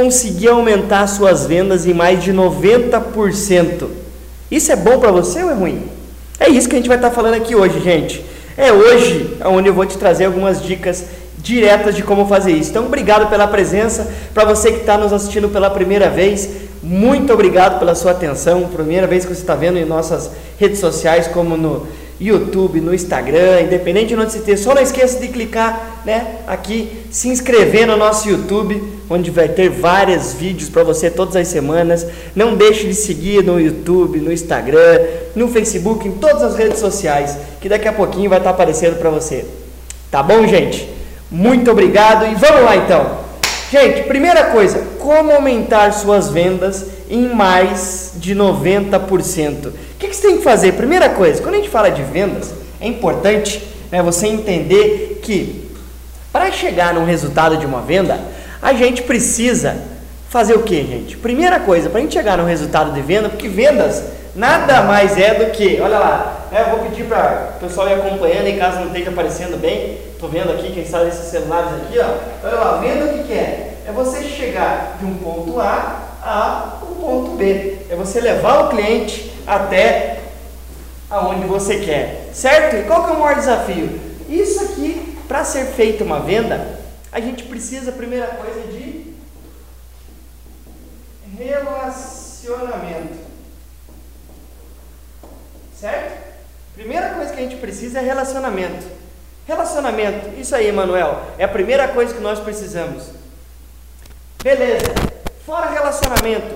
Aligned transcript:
conseguir 0.00 0.48
aumentar 0.48 1.06
suas 1.06 1.44
vendas 1.44 1.84
em 1.84 1.92
mais 1.92 2.24
de 2.24 2.32
90%. 2.32 3.86
Isso 4.50 4.72
é 4.72 4.76
bom 4.76 4.98
para 4.98 5.12
você 5.12 5.42
ou 5.42 5.50
é 5.50 5.54
ruim? 5.54 5.82
É 6.38 6.48
isso 6.48 6.66
que 6.66 6.74
a 6.74 6.78
gente 6.78 6.88
vai 6.88 6.96
estar 6.96 7.10
falando 7.10 7.34
aqui 7.34 7.54
hoje, 7.54 7.80
gente. 7.80 8.24
É 8.56 8.72
hoje 8.72 9.36
onde 9.44 9.68
eu 9.68 9.74
vou 9.74 9.84
te 9.84 9.98
trazer 9.98 10.24
algumas 10.24 10.62
dicas 10.62 11.04
diretas 11.36 11.94
de 11.94 12.02
como 12.02 12.26
fazer 12.26 12.52
isso. 12.52 12.70
Então, 12.70 12.86
obrigado 12.86 13.28
pela 13.28 13.46
presença. 13.46 14.10
Para 14.32 14.46
você 14.46 14.72
que 14.72 14.80
está 14.80 14.96
nos 14.96 15.12
assistindo 15.12 15.50
pela 15.50 15.68
primeira 15.68 16.08
vez, 16.08 16.48
muito 16.82 17.30
obrigado 17.30 17.78
pela 17.78 17.94
sua 17.94 18.12
atenção. 18.12 18.70
Primeira 18.74 19.06
vez 19.06 19.26
que 19.26 19.34
você 19.34 19.42
está 19.42 19.54
vendo 19.54 19.78
em 19.78 19.84
nossas 19.84 20.30
redes 20.58 20.80
sociais, 20.80 21.26
como 21.26 21.58
no 21.58 21.86
YouTube, 22.18 22.80
no 22.80 22.94
Instagram, 22.94 23.60
independente 23.62 24.08
de 24.08 24.16
onde 24.16 24.32
você 24.32 24.38
esteja. 24.38 24.62
Só 24.62 24.74
não 24.74 24.82
esqueça 24.82 25.20
de 25.20 25.28
clicar 25.28 26.02
né, 26.06 26.36
aqui, 26.46 26.90
se 27.10 27.28
inscrever 27.28 27.86
no 27.86 27.98
nosso 27.98 28.28
YouTube, 28.28 28.99
onde 29.10 29.28
vai 29.32 29.48
ter 29.48 29.68
vários 29.68 30.32
vídeos 30.32 30.70
para 30.70 30.84
você 30.84 31.10
todas 31.10 31.34
as 31.34 31.48
semanas. 31.48 32.06
Não 32.34 32.54
deixe 32.54 32.86
de 32.86 32.94
seguir 32.94 33.42
no 33.42 33.60
YouTube, 33.60 34.20
no 34.20 34.32
Instagram, 34.32 35.00
no 35.34 35.48
Facebook, 35.48 36.06
em 36.06 36.12
todas 36.12 36.44
as 36.44 36.56
redes 36.56 36.78
sociais, 36.78 37.36
que 37.60 37.68
daqui 37.68 37.88
a 37.88 37.92
pouquinho 37.92 38.30
vai 38.30 38.38
estar 38.38 38.50
aparecendo 38.50 38.98
para 39.00 39.10
você. 39.10 39.44
Tá 40.12 40.22
bom, 40.22 40.46
gente? 40.46 40.88
Muito 41.28 41.70
obrigado 41.70 42.24
e 42.26 42.34
vamos 42.36 42.62
lá 42.62 42.76
então. 42.76 43.18
Gente, 43.70 44.04
primeira 44.04 44.44
coisa, 44.46 44.84
como 44.98 45.32
aumentar 45.32 45.92
suas 45.92 46.28
vendas 46.28 46.86
em 47.08 47.28
mais 47.28 48.12
de 48.16 48.34
90%? 48.34 49.66
O 49.66 49.72
que, 49.98 50.08
que 50.08 50.16
você 50.16 50.28
tem 50.28 50.38
que 50.38 50.44
fazer? 50.44 50.72
Primeira 50.72 51.08
coisa, 51.10 51.42
quando 51.42 51.54
a 51.54 51.58
gente 51.58 51.68
fala 51.68 51.90
de 51.90 52.02
vendas, 52.02 52.52
é 52.80 52.86
importante 52.86 53.62
né, 53.90 54.02
você 54.02 54.26
entender 54.26 55.20
que 55.22 55.68
para 56.32 56.50
chegar 56.50 56.94
num 56.94 57.04
resultado 57.04 57.56
de 57.56 57.66
uma 57.66 57.80
venda, 57.80 58.20
a 58.62 58.72
gente 58.72 59.02
precisa 59.02 59.76
fazer 60.28 60.54
o 60.54 60.62
que, 60.62 60.76
gente? 60.76 61.16
Primeira 61.16 61.58
coisa, 61.60 61.90
para 61.90 61.98
a 61.98 62.02
gente 62.02 62.12
chegar 62.12 62.38
num 62.38 62.44
resultado 62.44 62.92
de 62.92 63.00
venda, 63.00 63.28
porque 63.28 63.48
vendas 63.48 64.02
nada 64.34 64.82
mais 64.82 65.18
é 65.18 65.34
do 65.34 65.50
que, 65.50 65.80
olha 65.80 65.98
lá, 65.98 66.46
né, 66.52 66.62
eu 66.66 66.76
vou 66.76 66.88
pedir 66.88 67.04
para 67.04 67.54
o 67.56 67.66
pessoal 67.66 67.88
ir 67.88 67.94
acompanhando 67.94 68.46
em 68.46 68.58
caso 68.58 68.78
não 68.78 68.86
esteja 68.86 69.10
aparecendo 69.10 69.60
bem, 69.60 69.98
estou 70.12 70.28
vendo 70.28 70.52
aqui, 70.52 70.72
quem 70.72 70.86
sabe 70.86 71.08
esses 71.08 71.30
celulares 71.30 71.70
aqui, 71.72 71.98
ó, 71.98 72.46
olha 72.46 72.56
lá, 72.56 72.76
venda 72.78 73.06
o 73.06 73.08
que, 73.08 73.24
que 73.24 73.32
é? 73.32 73.74
É 73.88 73.92
você 73.92 74.22
chegar 74.22 74.98
de 75.00 75.06
um 75.06 75.14
ponto 75.14 75.58
A 75.58 76.10
a 76.22 76.78
um 76.88 76.94
ponto 76.94 77.30
B, 77.32 77.78
é 77.90 77.96
você 77.96 78.20
levar 78.20 78.66
o 78.66 78.68
cliente 78.68 79.32
até 79.46 80.18
aonde 81.10 81.46
você 81.46 81.78
quer, 81.78 82.28
certo? 82.32 82.76
E 82.76 82.82
qual 82.84 83.04
que 83.04 83.10
é 83.10 83.14
o 83.14 83.18
maior 83.18 83.34
desafio? 83.34 83.98
Isso 84.28 84.62
aqui, 84.62 85.18
para 85.26 85.42
ser 85.42 85.64
feita 85.66 86.04
uma 86.04 86.20
venda, 86.20 86.79
a 87.12 87.20
gente 87.20 87.44
precisa, 87.44 87.92
primeira 87.92 88.28
coisa, 88.28 88.60
de 88.72 89.14
relacionamento. 91.36 93.18
Certo? 95.74 96.30
Primeira 96.74 97.14
coisa 97.14 97.32
que 97.32 97.40
a 97.40 97.42
gente 97.42 97.56
precisa 97.56 97.98
é 97.98 98.02
relacionamento. 98.02 98.86
Relacionamento, 99.46 100.38
isso 100.38 100.54
aí, 100.54 100.70
Manuel, 100.70 101.22
é 101.36 101.44
a 101.44 101.48
primeira 101.48 101.88
coisa 101.88 102.14
que 102.14 102.20
nós 102.20 102.38
precisamos. 102.38 103.08
Beleza, 104.42 104.94
fora 105.44 105.70
relacionamento. 105.70 106.54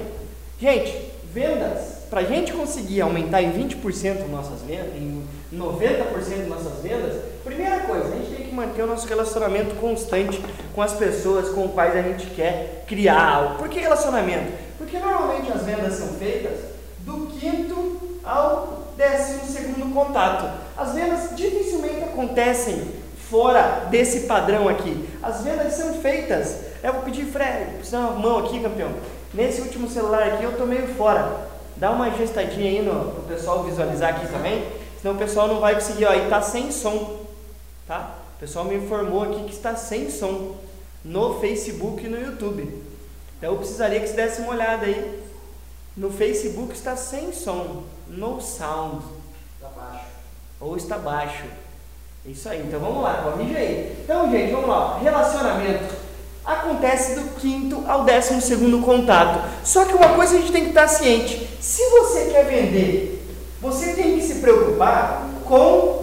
Gente, 0.60 1.10
vendas, 1.32 2.04
para 2.08 2.20
a 2.20 2.24
gente 2.24 2.52
conseguir 2.52 3.00
aumentar 3.00 3.42
em 3.42 3.52
20% 3.52 4.28
nossas 4.28 4.62
vendas, 4.62 4.94
em 4.94 5.26
90% 5.52 6.46
nossas 6.46 6.80
vendas, 6.82 7.20
primeira 7.42 7.80
coisa, 7.80 8.06
a 8.06 8.16
gente 8.16 8.33
manter 8.54 8.82
o 8.82 8.86
nosso 8.86 9.06
relacionamento 9.06 9.74
constante 9.76 10.42
com 10.74 10.80
as 10.80 10.92
pessoas 10.92 11.50
com 11.50 11.68
quais 11.68 11.96
a 11.96 12.02
gente 12.02 12.26
quer 12.26 12.84
criar 12.86 13.22
algo. 13.22 13.58
Por 13.58 13.68
que 13.68 13.80
relacionamento? 13.80 14.52
Porque 14.78 14.98
normalmente 14.98 15.52
as 15.52 15.62
vendas 15.62 15.94
são 15.94 16.08
feitas 16.14 16.60
do 17.00 17.26
quinto 17.26 18.18
ao 18.24 18.84
décimo 18.96 19.44
segundo 19.46 19.92
contato. 19.92 20.50
As 20.76 20.92
vendas 20.92 21.36
dificilmente 21.36 22.02
acontecem 22.04 22.82
fora 23.30 23.86
desse 23.90 24.20
padrão 24.20 24.68
aqui. 24.68 25.08
As 25.22 25.42
vendas 25.42 25.74
são 25.74 25.94
feitas. 25.94 26.56
Eu 26.82 26.92
vou 26.92 27.02
pedir, 27.02 27.24
Fred, 27.26 27.76
precisa 27.76 27.98
uma 27.98 28.12
mão 28.12 28.38
aqui, 28.38 28.60
campeão. 28.60 28.92
Nesse 29.32 29.60
último 29.62 29.88
celular 29.88 30.22
aqui 30.22 30.44
eu 30.44 30.50
estou 30.50 30.66
meio 30.66 30.86
fora. 30.94 31.48
Dá 31.76 31.90
uma 31.90 32.10
gestadinha 32.10 32.70
aí 32.70 32.82
no, 32.82 33.10
para 33.10 33.20
o 33.20 33.24
pessoal 33.24 33.64
visualizar 33.64 34.10
aqui 34.10 34.28
também. 34.28 34.64
Senão 35.00 35.14
o 35.14 35.18
pessoal 35.18 35.48
não 35.48 35.60
vai 35.60 35.74
conseguir. 35.74 36.06
Ó, 36.06 36.12
e 36.12 36.24
está 36.24 36.40
sem 36.40 36.70
som. 36.70 37.24
Tá? 37.86 38.23
O 38.44 38.46
pessoal 38.46 38.66
me 38.66 38.76
informou 38.76 39.22
aqui 39.22 39.44
que 39.44 39.54
está 39.54 39.74
sem 39.74 40.10
som 40.10 40.56
no 41.02 41.40
Facebook 41.40 42.04
e 42.04 42.08
no 42.10 42.20
YouTube. 42.20 42.82
Então 43.38 43.52
eu 43.52 43.56
precisaria 43.56 43.98
que 44.00 44.06
você 44.06 44.12
desse 44.12 44.42
uma 44.42 44.52
olhada 44.52 44.84
aí. 44.84 45.18
No 45.96 46.10
Facebook 46.10 46.74
está 46.74 46.94
sem 46.94 47.32
som 47.32 47.84
no 48.06 48.42
sound. 48.42 49.02
Está 49.54 49.68
baixo. 49.68 50.04
Ou 50.60 50.76
está 50.76 50.98
baixo. 50.98 51.44
É 52.26 52.30
isso 52.32 52.46
aí. 52.46 52.60
Então 52.60 52.80
vamos 52.80 53.02
lá, 53.02 53.22
corrija 53.22 53.56
aí. 53.56 53.96
Então, 54.04 54.30
gente, 54.30 54.52
vamos 54.52 54.68
lá. 54.68 54.98
Relacionamento 54.98 55.94
acontece 56.44 57.14
do 57.14 57.40
quinto 57.40 57.82
ao 57.88 58.04
décimo 58.04 58.42
segundo 58.42 58.82
contato. 58.82 59.42
Só 59.64 59.86
que 59.86 59.94
uma 59.94 60.10
coisa 60.10 60.36
a 60.36 60.38
gente 60.38 60.52
tem 60.52 60.64
que 60.64 60.68
estar 60.68 60.86
ciente: 60.86 61.48
se 61.62 61.82
você 61.88 62.26
quer 62.26 62.44
vender, 62.44 63.26
você 63.58 63.94
tem 63.94 64.18
que 64.18 64.22
se 64.22 64.34
preocupar 64.40 65.30
com 65.46 65.93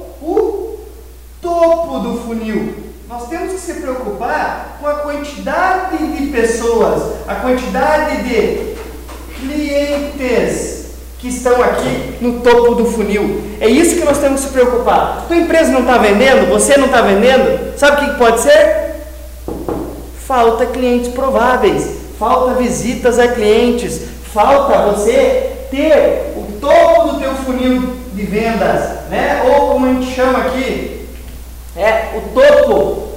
topo 1.91 2.00
do 2.00 2.18
funil. 2.19 2.74
Nós 3.09 3.28
temos 3.28 3.53
que 3.53 3.59
se 3.59 3.74
preocupar 3.81 4.78
com 4.79 4.88
a 4.88 4.96
quantidade 4.96 5.97
de 5.97 6.28
pessoas, 6.28 7.03
a 7.28 7.35
quantidade 7.35 8.24
de 8.24 8.75
clientes 9.40 10.85
que 11.19 11.28
estão 11.28 11.62
aqui 11.62 12.16
no 12.22 12.40
topo 12.40 12.75
do 12.75 12.85
funil. 12.85 13.44
É 13.59 13.68
isso 13.68 13.96
que 13.96 14.06
nós 14.06 14.19
temos 14.19 14.41
que 14.41 14.47
se 14.47 14.53
preocupar. 14.53 15.25
Tua 15.28 15.35
empresa 15.35 15.72
não 15.72 15.81
está 15.81 15.97
vendendo, 15.97 16.50
você 16.50 16.78
não 16.78 16.85
está 16.85 17.01
vendendo, 17.01 17.78
sabe 17.78 18.06
o 18.06 18.09
que 18.09 18.18
pode 18.18 18.40
ser? 18.40 18.96
Falta 20.25 20.66
clientes 20.68 21.12
prováveis, 21.12 21.97
falta 22.18 22.53
visitas 22.53 23.19
a 23.19 23.28
clientes, 23.28 24.01
falta 24.34 24.91
você 24.91 25.68
ter 25.69 26.34
o 26.38 26.59
topo 26.62 27.09
do 27.09 27.19
teu 27.19 27.35
funil 27.35 27.96
de 28.13 28.24
vendas, 28.24 29.09
né? 29.09 29.41
Ou 29.46 29.72
como 29.72 29.85
a 29.85 29.94
gente 29.94 30.16
chama 30.16 30.40
aqui, 30.40 31.00
o 32.16 32.22
topo 32.34 33.12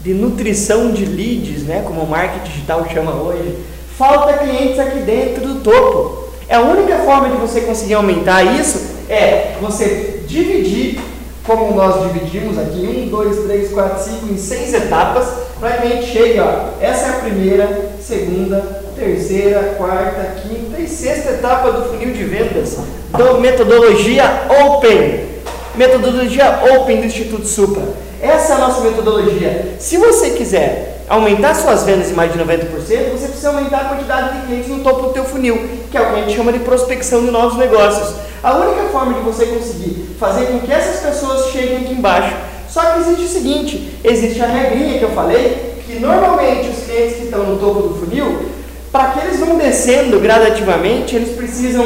de 0.00 0.12
nutrição 0.12 0.92
de 0.92 1.04
leads, 1.04 1.62
né? 1.64 1.82
Como 1.86 2.02
o 2.02 2.08
marketing 2.08 2.50
digital 2.50 2.86
chama 2.92 3.12
hoje. 3.14 3.58
Falta 3.96 4.38
clientes 4.38 4.78
aqui 4.78 4.98
dentro 5.00 5.46
do 5.46 5.60
topo. 5.60 6.24
É 6.48 6.56
a 6.56 6.60
única 6.60 6.98
forma 6.98 7.30
de 7.30 7.36
você 7.36 7.62
conseguir 7.62 7.94
aumentar 7.94 8.42
isso 8.42 8.94
é 9.08 9.56
você 9.60 10.22
dividir, 10.26 11.00
como 11.44 11.74
nós 11.74 12.02
dividimos 12.02 12.58
aqui, 12.58 13.06
1, 13.06 13.08
2, 13.08 13.44
3, 13.44 13.72
4, 13.72 14.04
5, 14.04 14.32
em 14.32 14.36
6 14.36 14.74
etapas, 14.74 15.28
para 15.60 15.78
que 15.78 15.86
a 15.86 15.90
gente 15.90 16.06
chegue, 16.06 16.40
ó, 16.40 16.70
essa 16.80 17.06
é 17.06 17.10
a 17.10 17.20
primeira, 17.20 17.90
segunda, 18.00 18.84
terceira, 18.96 19.74
quarta, 19.76 20.36
quinta 20.42 20.80
e 20.80 20.88
sexta 20.88 21.30
etapa 21.30 21.72
do 21.72 21.88
funil 21.90 22.12
de 22.12 22.24
vendas 22.24 22.78
da 23.10 23.34
metodologia 23.34 24.46
Open. 24.66 25.33
Metodologia 25.76 26.60
Open 26.76 27.00
do 27.00 27.06
Instituto 27.06 27.46
Supra. 27.46 27.82
Essa 28.22 28.52
é 28.52 28.56
a 28.56 28.58
nossa 28.60 28.80
metodologia. 28.80 29.74
Se 29.80 29.96
você 29.96 30.30
quiser 30.30 31.02
aumentar 31.08 31.52
suas 31.54 31.82
vendas 31.82 32.10
em 32.10 32.14
mais 32.14 32.32
de 32.32 32.38
90%, 32.38 32.68
você 33.10 33.26
precisa 33.26 33.48
aumentar 33.48 33.80
a 33.80 33.84
quantidade 33.86 34.38
de 34.38 34.46
clientes 34.46 34.68
no 34.68 34.84
topo 34.84 35.08
do 35.08 35.12
teu 35.12 35.24
funil, 35.24 35.68
que 35.90 35.98
é 35.98 36.00
o 36.00 36.06
que 36.06 36.12
a 36.12 36.16
gente 36.22 36.36
chama 36.36 36.52
de 36.52 36.60
prospecção 36.60 37.24
de 37.24 37.32
novos 37.32 37.58
negócios. 37.58 38.14
A 38.40 38.56
única 38.56 38.84
forma 38.92 39.14
de 39.14 39.20
você 39.20 39.46
conseguir 39.46 40.14
fazer 40.18 40.46
com 40.46 40.60
que 40.60 40.72
essas 40.72 41.00
pessoas 41.00 41.50
cheguem 41.50 41.78
aqui 41.78 41.94
embaixo, 41.94 42.36
só 42.68 42.80
que 42.80 43.00
existe 43.00 43.24
o 43.24 43.28
seguinte, 43.28 43.98
existe 44.04 44.40
a 44.40 44.46
regrinha 44.46 44.98
que 44.98 45.04
eu 45.04 45.10
falei, 45.10 45.74
que 45.84 45.98
normalmente 45.98 46.68
os 46.68 46.84
clientes 46.84 47.16
que 47.16 47.24
estão 47.24 47.42
no 47.42 47.58
topo 47.58 47.88
do 47.88 47.94
funil, 47.94 48.46
para 48.92 49.08
que 49.08 49.26
eles 49.26 49.40
vão 49.40 49.58
descendo 49.58 50.20
gradativamente, 50.20 51.16
eles 51.16 51.36
precisam 51.36 51.84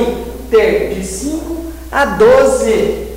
ter 0.50 0.94
de 0.94 1.02
5 1.06 1.56
a 1.90 2.04
12 2.04 3.07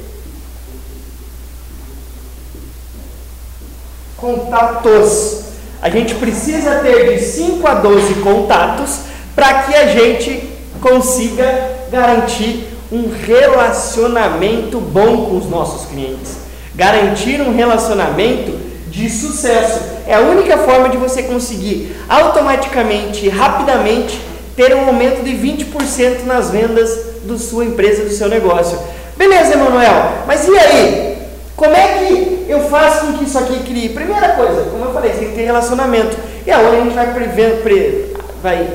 contatos 4.21 5.41
a 5.81 5.89
gente 5.89 6.13
precisa 6.15 6.75
ter 6.75 7.17
de 7.17 7.25
5 7.25 7.67
a 7.67 7.73
12 7.73 8.13
contatos 8.15 8.99
para 9.35 9.63
que 9.63 9.75
a 9.75 9.87
gente 9.87 10.47
consiga 10.79 11.71
garantir 11.91 12.67
um 12.91 13.09
relacionamento 13.09 14.79
bom 14.79 15.25
com 15.25 15.37
os 15.37 15.49
nossos 15.49 15.89
clientes. 15.89 16.37
Garantir 16.75 17.41
um 17.41 17.55
relacionamento 17.55 18.59
de 18.89 19.09
sucesso. 19.09 19.79
É 20.05 20.13
a 20.13 20.19
única 20.19 20.57
forma 20.59 20.89
de 20.89 20.97
você 20.97 21.23
conseguir 21.23 21.95
automaticamente, 22.07 23.27
rapidamente, 23.27 24.21
ter 24.55 24.75
um 24.75 24.85
aumento 24.85 25.23
de 25.23 25.31
20% 25.31 26.25
nas 26.25 26.51
vendas 26.51 26.95
da 27.23 27.39
sua 27.39 27.65
empresa, 27.65 28.03
do 28.03 28.11
seu 28.11 28.27
negócio. 28.27 28.77
Beleza, 29.17 29.53
Emanuel, 29.53 30.11
mas 30.27 30.47
e 30.47 30.57
aí? 30.57 31.17
Como 31.55 31.73
é 31.73 31.87
que 31.87 32.40
eu 32.53 32.69
faço 32.69 33.05
com 33.05 33.13
que 33.13 33.25
isso 33.25 33.37
aqui 33.37 33.59
crie? 33.63 33.89
Primeira 33.89 34.29
coisa, 34.29 34.63
como 34.69 34.85
eu 34.85 34.93
falei, 34.93 35.11
tem 35.11 35.29
que 35.29 35.35
ter 35.35 35.43
relacionamento. 35.43 36.17
E 36.45 36.51
é 36.51 36.57
onde 36.57 36.75
a 36.75 36.81
gente 36.81 36.95
vai, 36.95 37.13
prevendo, 37.13 37.61
pre, 37.63 38.13
vai 38.41 38.67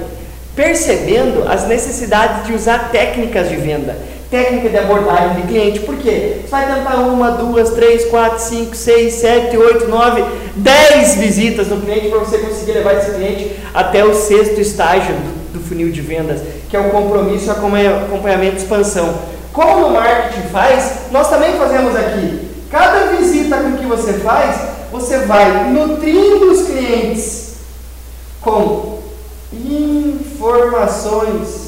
percebendo 0.55 1.47
as 1.47 1.67
necessidades 1.67 2.47
de 2.47 2.55
usar 2.55 2.91
técnicas 2.91 3.49
de 3.49 3.57
venda, 3.57 3.97
técnica 4.31 4.71
de 4.71 4.79
abordagem 4.79 5.43
de 5.43 5.43
cliente. 5.49 5.81
Por 5.81 5.97
quê? 5.97 6.39
Você 6.43 6.51
vai 6.51 6.75
tentar 6.75 6.97
uma, 6.97 7.33
duas, 7.33 7.71
três, 7.71 8.07
quatro, 8.07 8.39
cinco, 8.39 8.75
seis, 8.75 9.15
sete, 9.15 9.57
oito, 9.57 9.87
nove, 9.89 10.25
dez 10.57 11.17
visitas 11.17 11.69
no 11.69 11.81
cliente 11.81 12.09
para 12.09 12.21
você 12.21 12.39
conseguir 12.39 12.73
levar 12.73 12.95
esse 12.95 13.11
cliente 13.11 13.57
até 13.75 14.05
o 14.05 14.15
sexto 14.15 14.59
estágio 14.61 15.15
do, 15.15 15.59
do 15.59 15.61
funil 15.61 15.91
de 15.91 16.01
vendas, 16.01 16.41
que 16.71 16.77
é 16.77 16.81
o 16.81 16.91
compromisso, 16.91 17.51
acompanhamento 17.51 18.57
expansão. 18.57 19.15
Como 19.53 19.81
no 19.81 19.91
marketing 19.91 20.49
faz, 20.49 20.93
nós 21.11 21.29
também 21.29 21.53
fazemos 21.59 21.95
aqui. 21.95 22.46
Cada 22.71 23.17
visita 23.17 23.57
que 23.79 23.87
você 23.87 24.15
faz, 24.15 24.57
você 24.91 25.19
vai 25.19 25.71
nutrindo 25.71 26.51
os 26.51 26.67
clientes 26.67 27.57
com 28.41 29.01
informações 29.53 31.67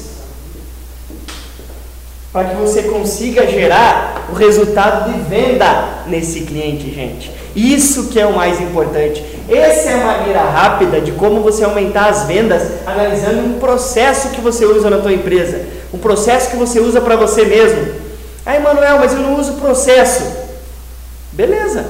para 2.31 2.49
que 2.49 2.55
você 2.55 2.83
consiga 2.83 3.47
gerar 3.47 4.27
o 4.31 4.35
resultado 4.35 5.11
de 5.11 5.19
venda 5.21 6.03
nesse 6.05 6.41
cliente, 6.41 6.93
gente. 6.93 7.31
Isso 7.55 8.09
que 8.09 8.19
é 8.19 8.25
o 8.25 8.35
mais 8.35 8.61
importante. 8.61 9.25
Essa 9.49 9.89
é 9.89 9.93
a 9.95 10.05
maneira 10.05 10.41
rápida 10.41 11.01
de 11.01 11.11
como 11.13 11.41
você 11.41 11.63
aumentar 11.63 12.09
as 12.09 12.25
vendas, 12.25 12.61
analisando 12.85 13.39
um 13.39 13.57
processo 13.59 14.29
que 14.29 14.39
você 14.39 14.63
usa 14.65 14.91
na 14.91 14.99
tua 14.99 15.11
empresa, 15.11 15.65
um 15.91 15.97
processo 15.97 16.51
que 16.51 16.55
você 16.55 16.79
usa 16.79 17.01
para 17.01 17.15
você 17.15 17.45
mesmo. 17.45 17.95
Ah, 18.45 18.55
Emanuel, 18.55 18.99
mas 18.99 19.13
eu 19.13 19.19
não 19.19 19.39
uso 19.39 19.53
processo. 19.53 20.38
Beleza. 21.39 21.85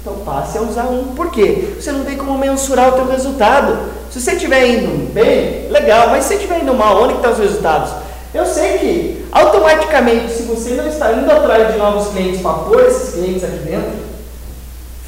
Então 0.00 0.14
passe 0.24 0.58
a 0.58 0.62
usar 0.62 0.86
um. 0.86 1.14
Por 1.14 1.30
quê? 1.30 1.76
Você 1.78 1.92
não 1.92 2.04
tem 2.04 2.16
como 2.16 2.36
mensurar 2.36 2.88
o 2.88 2.92
teu 2.96 3.06
resultado. 3.06 3.78
Se 4.10 4.20
você 4.20 4.32
estiver 4.32 4.66
indo 4.66 5.12
bem, 5.12 5.68
legal, 5.70 6.08
mas 6.08 6.24
se 6.24 6.30
você 6.30 6.34
estiver 6.34 6.60
indo 6.60 6.74
mal, 6.74 7.00
onde 7.00 7.14
estão 7.14 7.30
os 7.30 7.38
resultados? 7.38 7.92
Eu 8.34 8.44
sei 8.44 8.78
que 8.78 9.26
automaticamente, 9.30 10.32
se 10.32 10.42
você 10.42 10.70
não 10.70 10.88
está 10.88 11.12
indo 11.12 11.30
atrás 11.30 11.72
de 11.72 11.78
novos 11.78 12.08
clientes 12.08 12.40
para 12.40 12.52
pôr 12.52 12.84
esses 12.84 13.14
clientes 13.14 13.44
aqui 13.44 13.58
dentro, 13.58 13.92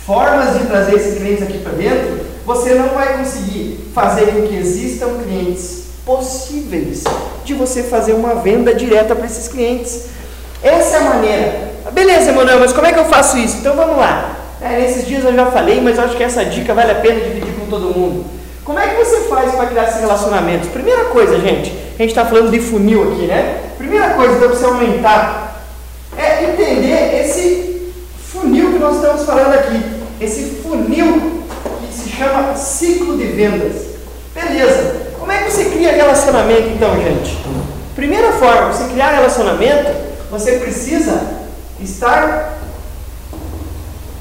formas 0.06 0.56
de 0.56 0.66
trazer 0.66 0.94
esses 0.94 1.18
clientes 1.18 1.42
aqui 1.42 1.58
para 1.58 1.72
dentro, 1.72 2.20
você 2.46 2.72
não 2.74 2.90
vai 2.90 3.18
conseguir 3.18 3.90
fazer 3.92 4.26
com 4.26 4.46
que 4.46 4.54
existam 4.54 5.08
clientes 5.24 5.86
possíveis 6.04 7.02
de 7.44 7.52
você 7.52 7.82
fazer 7.82 8.12
uma 8.12 8.36
venda 8.36 8.72
direta 8.72 9.16
para 9.16 9.26
esses 9.26 9.48
clientes. 9.48 10.04
Essa 10.62 10.98
é 10.98 11.00
a 11.00 11.02
maneira. 11.02 11.65
Beleza, 11.92 12.30
Emanuel, 12.30 12.60
mas 12.60 12.72
como 12.72 12.86
é 12.86 12.92
que 12.92 12.98
eu 12.98 13.04
faço 13.04 13.38
isso? 13.38 13.58
Então 13.58 13.76
vamos 13.76 13.96
lá. 13.96 14.36
É, 14.60 14.80
nesses 14.80 15.06
dias 15.06 15.24
eu 15.24 15.34
já 15.34 15.46
falei, 15.46 15.80
mas 15.80 15.98
acho 15.98 16.16
que 16.16 16.22
essa 16.22 16.44
dica 16.44 16.74
vale 16.74 16.90
a 16.90 16.96
pena 16.96 17.20
dividir 17.20 17.52
com 17.54 17.66
todo 17.66 17.94
mundo. 17.96 18.24
Como 18.64 18.78
é 18.78 18.88
que 18.88 19.04
você 19.04 19.28
faz 19.28 19.54
para 19.54 19.66
criar 19.66 19.84
esses 19.84 20.00
relacionamentos? 20.00 20.68
Primeira 20.70 21.04
coisa, 21.04 21.38
gente, 21.38 21.72
a 21.94 22.02
gente 22.02 22.10
está 22.10 22.26
falando 22.26 22.50
de 22.50 22.58
funil 22.58 23.12
aqui, 23.12 23.26
né? 23.26 23.60
Primeira 23.78 24.10
coisa 24.10 24.36
para 24.36 24.48
você 24.48 24.64
aumentar 24.64 25.62
é 26.18 26.44
entender 26.44 27.20
esse 27.20 27.92
funil 28.32 28.72
que 28.72 28.78
nós 28.78 28.96
estamos 28.96 29.24
falando 29.24 29.54
aqui. 29.54 29.80
Esse 30.20 30.62
funil 30.62 31.44
que 31.80 31.94
se 31.94 32.10
chama 32.10 32.54
ciclo 32.56 33.16
de 33.16 33.26
vendas. 33.26 33.82
Beleza. 34.34 35.12
Como 35.18 35.30
é 35.30 35.42
que 35.42 35.52
você 35.52 35.66
cria 35.66 35.92
relacionamento 35.92 36.68
então, 36.74 36.96
gente? 36.96 37.38
Primeira 37.94 38.32
forma, 38.32 38.72
você 38.72 38.84
criar 38.92 39.10
relacionamento, 39.10 39.90
você 40.30 40.52
precisa 40.52 41.35
estar 41.80 42.58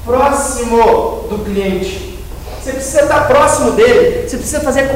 próximo 0.04 1.26
do 1.28 1.44
cliente. 1.44 2.16
Você 2.62 2.72
precisa 2.72 3.02
estar 3.02 3.28
próximo 3.28 3.72
dele, 3.72 4.28
você 4.28 4.36
precisa 4.36 4.60
fazer 4.60 4.90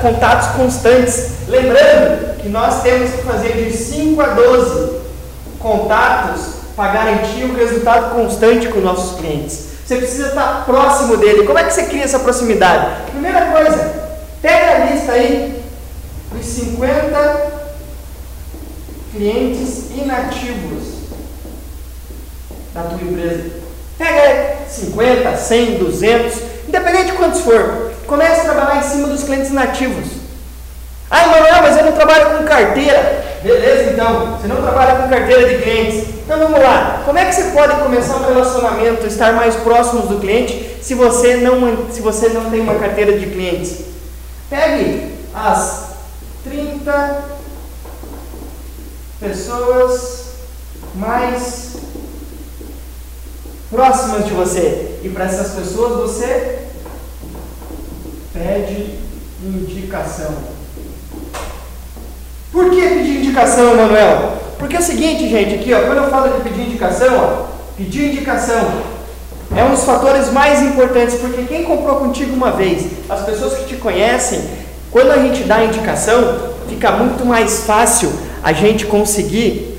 contatos 0.00 0.48
constantes. 0.56 1.30
Lembrando 1.48 2.38
que 2.40 2.48
nós 2.48 2.82
temos 2.82 3.10
que 3.10 3.22
fazer 3.22 3.64
de 3.64 3.76
5 3.76 4.20
a 4.20 4.26
12 4.28 4.98
contatos 5.58 6.58
para 6.76 6.92
garantir 6.92 7.44
o 7.44 7.56
resultado 7.56 8.14
constante 8.14 8.68
com 8.68 8.78
nossos 8.78 9.18
clientes. 9.18 9.68
Você 9.84 9.96
precisa 9.96 10.28
estar 10.28 10.64
próximo 10.64 11.16
dele. 11.16 11.44
Como 11.44 11.58
é 11.58 11.64
que 11.64 11.72
você 11.72 11.84
cria 11.84 12.04
essa 12.04 12.20
proximidade? 12.20 13.10
Primeira 13.10 13.46
coisa, 13.46 13.94
pega 14.40 14.74
a 14.74 14.86
lista 14.86 15.12
aí 15.12 15.60
dos 16.30 16.46
50 16.46 17.52
clientes 19.12 19.90
inativos 19.96 20.97
da 22.82 22.90
tua 22.90 23.02
empresa. 23.02 23.50
Pega 23.98 24.56
50, 24.68 25.36
100, 25.36 25.78
200 25.78 26.48
Independente 26.68 27.06
de 27.06 27.12
quantos 27.12 27.40
for, 27.40 27.92
comece 28.06 28.42
a 28.42 28.44
trabalhar 28.44 28.76
em 28.76 28.82
cima 28.82 29.08
dos 29.08 29.24
clientes 29.24 29.50
nativos. 29.50 30.06
Ah, 31.10 31.26
Manuel, 31.28 31.62
mas 31.62 31.78
eu 31.78 31.84
não 31.86 31.92
trabalho 31.92 32.36
com 32.36 32.44
carteira. 32.44 33.24
Beleza, 33.42 33.92
então. 33.92 34.36
Você 34.36 34.46
não 34.46 34.56
trabalha 34.56 35.00
com 35.00 35.08
carteira 35.08 35.48
de 35.48 35.62
clientes. 35.62 36.08
Então 36.22 36.38
vamos 36.38 36.60
lá. 36.60 37.02
Como 37.06 37.18
é 37.18 37.24
que 37.24 37.34
você 37.34 37.44
pode 37.52 37.74
começar 37.80 38.16
um 38.16 38.26
relacionamento, 38.26 39.06
estar 39.06 39.32
mais 39.32 39.56
próximos 39.56 40.10
do 40.10 40.20
cliente, 40.20 40.76
se 40.82 40.92
você 40.92 41.36
não, 41.36 41.90
se 41.90 42.02
você 42.02 42.28
não 42.28 42.50
tem 42.50 42.60
uma 42.60 42.74
carteira 42.74 43.18
de 43.18 43.24
clientes? 43.24 43.78
Pegue 44.50 45.14
as 45.34 45.86
30 46.44 47.24
pessoas 49.20 50.24
mais 50.94 51.76
próximas 53.70 54.24
de 54.24 54.32
você. 54.32 54.98
E 55.02 55.08
para 55.08 55.24
essas 55.24 55.52
pessoas 55.52 56.10
você 56.10 56.58
pede 58.32 58.98
indicação. 59.42 60.34
Por 62.50 62.70
que 62.70 62.80
pedir 62.80 63.18
indicação, 63.18 63.72
Emanuel? 63.72 64.38
Porque 64.58 64.76
é 64.76 64.80
o 64.80 64.82
seguinte, 64.82 65.28
gente, 65.28 65.54
aqui, 65.54 65.72
ó, 65.72 65.82
quando 65.82 65.98
eu 65.98 66.10
falo 66.10 66.36
de 66.36 66.48
pedir 66.48 66.62
indicação, 66.62 67.16
ó, 67.16 67.46
pedir 67.76 68.12
indicação 68.12 68.98
é 69.56 69.64
um 69.64 69.70
dos 69.70 69.84
fatores 69.84 70.30
mais 70.30 70.62
importantes, 70.62 71.16
porque 71.16 71.42
quem 71.44 71.64
comprou 71.64 71.96
contigo 71.96 72.34
uma 72.34 72.50
vez, 72.50 72.86
as 73.08 73.22
pessoas 73.22 73.54
que 73.54 73.64
te 73.64 73.76
conhecem, 73.76 74.42
quando 74.90 75.10
a 75.10 75.18
gente 75.18 75.44
dá 75.44 75.64
indicação, 75.64 76.52
fica 76.68 76.92
muito 76.92 77.24
mais 77.24 77.64
fácil 77.64 78.12
a 78.42 78.52
gente 78.52 78.86
conseguir 78.86 79.78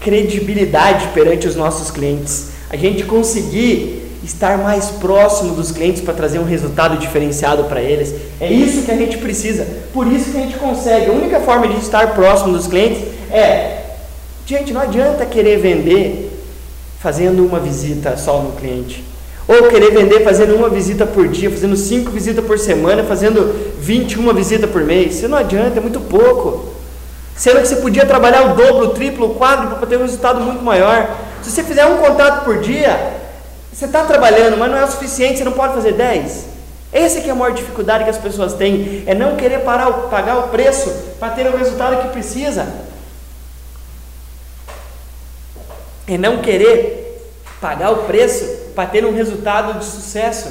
credibilidade 0.00 1.08
perante 1.08 1.48
os 1.48 1.56
nossos 1.56 1.90
clientes 1.90 2.57
a 2.70 2.76
gente 2.76 3.04
conseguir 3.04 4.08
estar 4.24 4.58
mais 4.58 4.86
próximo 4.86 5.54
dos 5.54 5.70
clientes 5.70 6.02
para 6.02 6.12
trazer 6.12 6.38
um 6.38 6.44
resultado 6.44 6.98
diferenciado 6.98 7.64
para 7.64 7.80
eles. 7.80 8.14
É 8.40 8.52
isso 8.52 8.82
que 8.82 8.90
a 8.90 8.96
gente 8.96 9.18
precisa. 9.18 9.66
Por 9.92 10.06
isso 10.06 10.30
que 10.30 10.36
a 10.36 10.40
gente 10.40 10.56
consegue. 10.56 11.10
A 11.10 11.12
única 11.12 11.40
forma 11.40 11.68
de 11.68 11.78
estar 11.78 12.14
próximo 12.14 12.52
dos 12.52 12.66
clientes 12.66 13.02
é, 13.30 13.82
gente, 14.46 14.72
não 14.72 14.80
adianta 14.80 15.24
querer 15.24 15.58
vender 15.58 16.30
fazendo 17.00 17.44
uma 17.44 17.60
visita 17.60 18.16
só 18.16 18.40
no 18.40 18.52
cliente. 18.52 19.04
Ou 19.46 19.68
querer 19.68 19.92
vender 19.92 20.22
fazendo 20.22 20.54
uma 20.56 20.68
visita 20.68 21.06
por 21.06 21.26
dia, 21.28 21.50
fazendo 21.50 21.74
cinco 21.74 22.10
visitas 22.10 22.44
por 22.44 22.58
semana, 22.58 23.02
fazendo 23.04 23.74
21 23.80 24.34
visitas 24.34 24.70
por 24.70 24.82
mês. 24.84 25.16
Isso 25.16 25.28
não 25.28 25.38
adianta, 25.38 25.78
é 25.78 25.80
muito 25.80 26.00
pouco. 26.00 26.74
Sendo 27.34 27.60
que 27.62 27.68
você 27.68 27.76
podia 27.76 28.04
trabalhar 28.04 28.52
o 28.52 28.56
dobro, 28.56 28.86
o 28.86 28.88
triplo, 28.90 29.30
o 29.30 29.34
quádruplo 29.36 29.78
para 29.78 29.86
ter 29.86 29.96
um 29.96 30.02
resultado 30.02 30.40
muito 30.40 30.62
maior. 30.62 31.16
Se 31.42 31.50
você 31.50 31.62
fizer 31.62 31.86
um 31.86 31.98
contrato 31.98 32.44
por 32.44 32.60
dia, 32.60 33.18
você 33.72 33.84
está 33.84 34.04
trabalhando, 34.04 34.56
mas 34.56 34.70
não 34.70 34.78
é 34.78 34.84
o 34.84 34.90
suficiente, 34.90 35.38
você 35.38 35.44
não 35.44 35.52
pode 35.52 35.74
fazer 35.74 35.92
10. 35.92 36.46
Essa 36.92 37.20
que 37.20 37.28
é 37.28 37.32
a 37.32 37.34
maior 37.34 37.54
dificuldade 37.54 38.04
que 38.04 38.10
as 38.10 38.18
pessoas 38.18 38.54
têm, 38.54 39.04
é 39.06 39.14
não 39.14 39.36
querer 39.36 39.60
parar, 39.60 39.90
pagar 40.08 40.38
o 40.38 40.48
preço 40.48 40.90
para 41.20 41.34
ter 41.34 41.46
o 41.46 41.56
resultado 41.56 42.02
que 42.02 42.08
precisa. 42.08 42.66
É 46.06 46.16
não 46.16 46.40
querer 46.40 47.30
pagar 47.60 47.90
o 47.92 48.04
preço 48.04 48.44
para 48.74 48.88
ter 48.88 49.04
um 49.04 49.14
resultado 49.14 49.78
de 49.78 49.84
sucesso. 49.84 50.50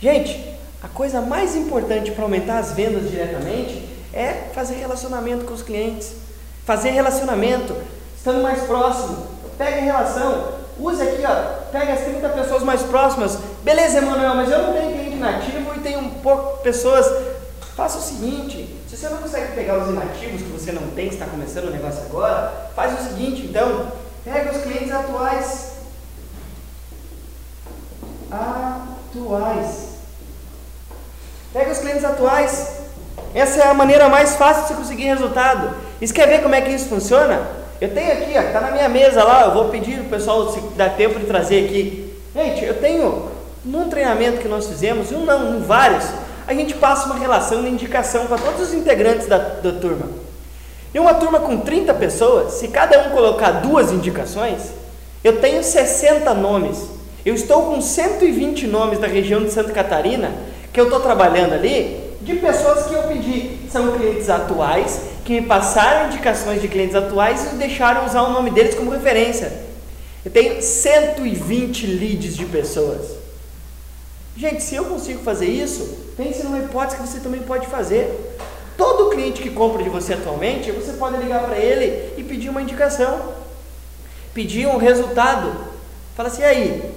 Gente, 0.00 0.56
a 0.82 0.88
coisa 0.88 1.20
mais 1.20 1.56
importante 1.56 2.12
para 2.12 2.22
aumentar 2.22 2.58
as 2.58 2.72
vendas 2.72 3.10
diretamente 3.10 3.88
é 4.12 4.48
fazer 4.54 4.74
relacionamento 4.74 5.44
com 5.44 5.54
os 5.54 5.62
clientes. 5.62 6.12
Fazer 6.64 6.90
relacionamento, 6.90 7.76
estando 8.16 8.40
mais 8.40 8.62
próximo, 8.62 9.31
pega 9.58 9.80
em 9.80 9.84
relação, 9.84 10.52
use 10.78 11.02
aqui, 11.02 11.22
ó, 11.24 11.70
pega 11.70 11.92
as 11.92 12.00
30 12.00 12.28
pessoas 12.30 12.62
mais 12.62 12.82
próximas. 12.82 13.38
Beleza, 13.62 13.98
Emanuel, 13.98 14.34
mas 14.34 14.50
eu 14.50 14.58
não 14.58 14.72
tenho 14.72 14.92
cliente 14.92 15.16
inativo 15.16 15.74
e 15.76 15.80
tenho 15.80 16.00
um 16.00 16.10
pouco 16.10 16.62
pessoas. 16.62 17.06
Faça 17.76 17.98
o 17.98 18.02
seguinte, 18.02 18.78
se 18.88 18.96
você 18.96 19.08
não 19.08 19.18
consegue 19.18 19.54
pegar 19.54 19.78
os 19.78 19.88
inativos 19.88 20.42
que 20.42 20.48
você 20.48 20.72
não 20.72 20.88
tem, 20.88 21.08
está 21.08 21.24
começando 21.26 21.68
o 21.68 21.70
negócio 21.70 22.02
agora, 22.02 22.70
faz 22.76 23.00
o 23.00 23.02
seguinte, 23.02 23.46
então, 23.46 23.88
pega 24.24 24.50
os 24.50 24.62
clientes 24.62 24.92
atuais. 24.92 25.72
Atuais. 28.30 29.88
Pega 31.52 31.70
os 31.70 31.78
clientes 31.78 32.04
atuais. 32.04 32.82
Essa 33.34 33.62
é 33.62 33.66
a 33.66 33.74
maneira 33.74 34.08
mais 34.08 34.36
fácil 34.36 34.62
de 34.62 34.68
você 34.68 34.74
conseguir 34.74 35.04
resultado. 35.04 35.74
Você 35.98 36.12
quer 36.12 36.28
ver 36.28 36.42
como 36.42 36.54
é 36.54 36.60
que 36.60 36.70
isso 36.70 36.88
funciona? 36.88 37.61
Eu 37.82 37.88
tenho 37.88 38.12
aqui, 38.12 38.38
está 38.38 38.60
na 38.60 38.70
minha 38.70 38.88
mesa 38.88 39.24
lá, 39.24 39.46
eu 39.46 39.54
vou 39.54 39.64
pedir 39.64 39.98
o 39.98 40.04
pessoal 40.04 40.52
se 40.52 40.60
dá 40.76 40.88
tempo 40.88 41.18
de 41.18 41.26
trazer 41.26 41.64
aqui. 41.64 42.14
Gente, 42.32 42.64
eu 42.64 42.74
tenho 42.80 43.28
Num 43.64 43.88
treinamento 43.88 44.38
que 44.38 44.46
nós 44.46 44.68
fizemos, 44.68 45.10
um 45.10 45.24
não, 45.24 45.60
vários, 45.60 46.04
a 46.46 46.54
gente 46.54 46.74
passa 46.74 47.06
uma 47.06 47.16
relação 47.16 47.62
de 47.62 47.68
indicação 47.68 48.26
para 48.26 48.38
todos 48.38 48.68
os 48.68 48.72
integrantes 48.74 49.26
da, 49.26 49.38
da 49.38 49.72
turma. 49.72 50.06
Em 50.94 51.00
uma 51.00 51.14
turma 51.14 51.40
com 51.40 51.58
30 51.58 51.92
pessoas, 51.94 52.52
se 52.52 52.68
cada 52.68 53.00
um 53.00 53.10
colocar 53.10 53.50
duas 53.50 53.90
indicações, 53.90 54.62
eu 55.24 55.40
tenho 55.40 55.64
60 55.64 56.32
nomes. 56.34 56.88
Eu 57.26 57.34
estou 57.34 57.66
com 57.66 57.80
120 57.80 58.68
nomes 58.68 59.00
da 59.00 59.08
região 59.08 59.42
de 59.42 59.50
Santa 59.50 59.72
Catarina 59.72 60.30
que 60.72 60.80
eu 60.80 60.84
estou 60.84 61.00
trabalhando 61.00 61.54
ali 61.54 62.16
de 62.20 62.34
pessoas 62.34 62.86
que 62.86 62.94
eu 62.94 63.02
pedi. 63.04 63.58
São 63.72 63.90
clientes 63.92 64.30
atuais 64.30 65.11
que 65.32 65.40
me 65.40 65.46
passaram 65.46 66.08
indicações 66.08 66.60
de 66.60 66.68
clientes 66.68 66.94
atuais 66.94 67.52
e 67.52 67.56
deixaram 67.56 68.04
usar 68.04 68.22
o 68.22 68.32
nome 68.32 68.50
deles 68.50 68.74
como 68.74 68.90
referência. 68.90 69.50
Eu 70.24 70.30
tenho 70.30 70.60
120 70.60 71.86
leads 71.86 72.36
de 72.36 72.44
pessoas. 72.44 73.16
Gente, 74.36 74.62
se 74.62 74.74
eu 74.74 74.84
consigo 74.84 75.22
fazer 75.22 75.46
isso, 75.46 76.12
pense 76.16 76.42
numa 76.42 76.58
hipótese 76.58 76.96
que 76.96 77.08
você 77.08 77.20
também 77.20 77.40
pode 77.40 77.66
fazer. 77.66 78.36
Todo 78.76 79.10
cliente 79.10 79.42
que 79.42 79.50
compra 79.50 79.82
de 79.82 79.88
você 79.88 80.14
atualmente, 80.14 80.70
você 80.70 80.92
pode 80.92 81.16
ligar 81.16 81.44
para 81.44 81.58
ele 81.58 82.12
e 82.18 82.22
pedir 82.22 82.48
uma 82.48 82.62
indicação, 82.62 83.32
pedir 84.34 84.66
um 84.66 84.76
resultado. 84.76 85.52
Fala 86.14 86.28
assim, 86.28 86.42
aí, 86.42 86.92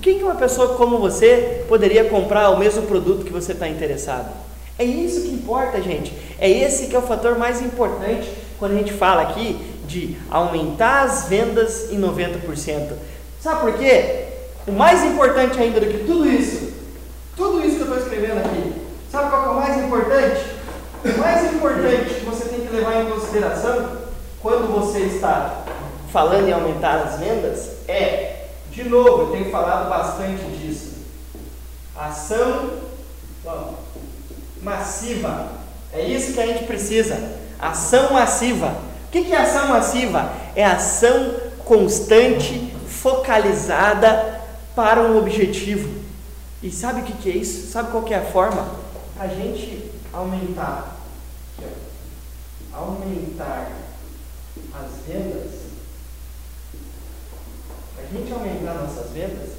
quem 0.00 0.18
que 0.18 0.24
uma 0.24 0.34
pessoa 0.34 0.76
como 0.76 0.98
você 0.98 1.64
poderia 1.68 2.04
comprar 2.04 2.50
o 2.50 2.58
mesmo 2.58 2.82
produto 2.82 3.24
que 3.24 3.32
você 3.32 3.52
está 3.52 3.68
interessado? 3.68 4.45
É 4.78 4.84
isso 4.84 5.22
que 5.22 5.34
importa, 5.34 5.80
gente. 5.80 6.12
É 6.38 6.48
esse 6.50 6.88
que 6.88 6.96
é 6.96 6.98
o 6.98 7.02
fator 7.02 7.38
mais 7.38 7.62
importante 7.62 8.30
quando 8.58 8.72
a 8.72 8.78
gente 8.78 8.92
fala 8.92 9.22
aqui 9.22 9.58
de 9.86 10.16
aumentar 10.30 11.04
as 11.04 11.28
vendas 11.28 11.90
em 11.90 12.00
90%. 12.00 12.92
Sabe 13.40 13.60
por 13.60 13.78
quê? 13.78 14.24
O 14.66 14.72
mais 14.72 15.04
importante 15.04 15.58
ainda 15.58 15.80
do 15.80 15.86
que 15.86 16.04
tudo 16.04 16.28
isso, 16.28 16.72
tudo 17.36 17.64
isso 17.64 17.76
que 17.76 17.82
eu 17.82 17.86
estou 17.86 17.98
escrevendo 17.98 18.38
aqui, 18.38 18.72
sabe 19.10 19.30
qual 19.30 19.46
é 19.46 19.48
o 19.48 19.54
mais 19.54 19.84
importante? 19.84 20.40
O 21.04 21.18
mais 21.18 21.54
importante 21.54 22.14
que 22.14 22.24
você 22.24 22.48
tem 22.48 22.60
que 22.66 22.74
levar 22.74 23.02
em 23.02 23.10
consideração 23.10 23.96
quando 24.42 24.72
você 24.72 25.00
está 25.00 25.64
falando 26.12 26.48
em 26.48 26.52
aumentar 26.52 26.96
as 26.96 27.20
vendas 27.20 27.70
é 27.86 28.48
de 28.72 28.84
novo, 28.88 29.22
eu 29.22 29.30
tenho 29.30 29.50
falado 29.50 29.88
bastante 29.88 30.42
disso. 30.58 30.96
Ação 31.96 32.72
massiva. 34.62 35.52
É 35.92 36.02
isso 36.02 36.32
que 36.32 36.40
a 36.40 36.46
gente 36.46 36.64
precisa. 36.64 37.38
Ação 37.58 38.12
massiva. 38.12 38.76
O 39.06 39.10
que 39.10 39.32
é 39.32 39.36
ação 39.36 39.68
massiva? 39.68 40.32
É 40.54 40.64
ação 40.64 41.34
constante, 41.64 42.74
focalizada 42.88 44.40
para 44.74 45.02
um 45.02 45.18
objetivo. 45.18 46.02
E 46.62 46.70
sabe 46.70 47.00
o 47.00 47.04
que 47.04 47.30
é 47.30 47.36
isso? 47.36 47.70
Sabe 47.70 47.90
qual 47.90 48.06
é 48.08 48.16
a 48.16 48.24
forma? 48.24 48.66
A 49.18 49.26
gente 49.26 49.90
aumentar, 50.12 50.96
aumentar 52.72 53.68
as 54.74 54.90
vendas 55.06 55.66
a 57.98 58.14
gente 58.14 58.32
aumentar 58.32 58.74
nossas 58.74 59.10
vendas, 59.10 59.50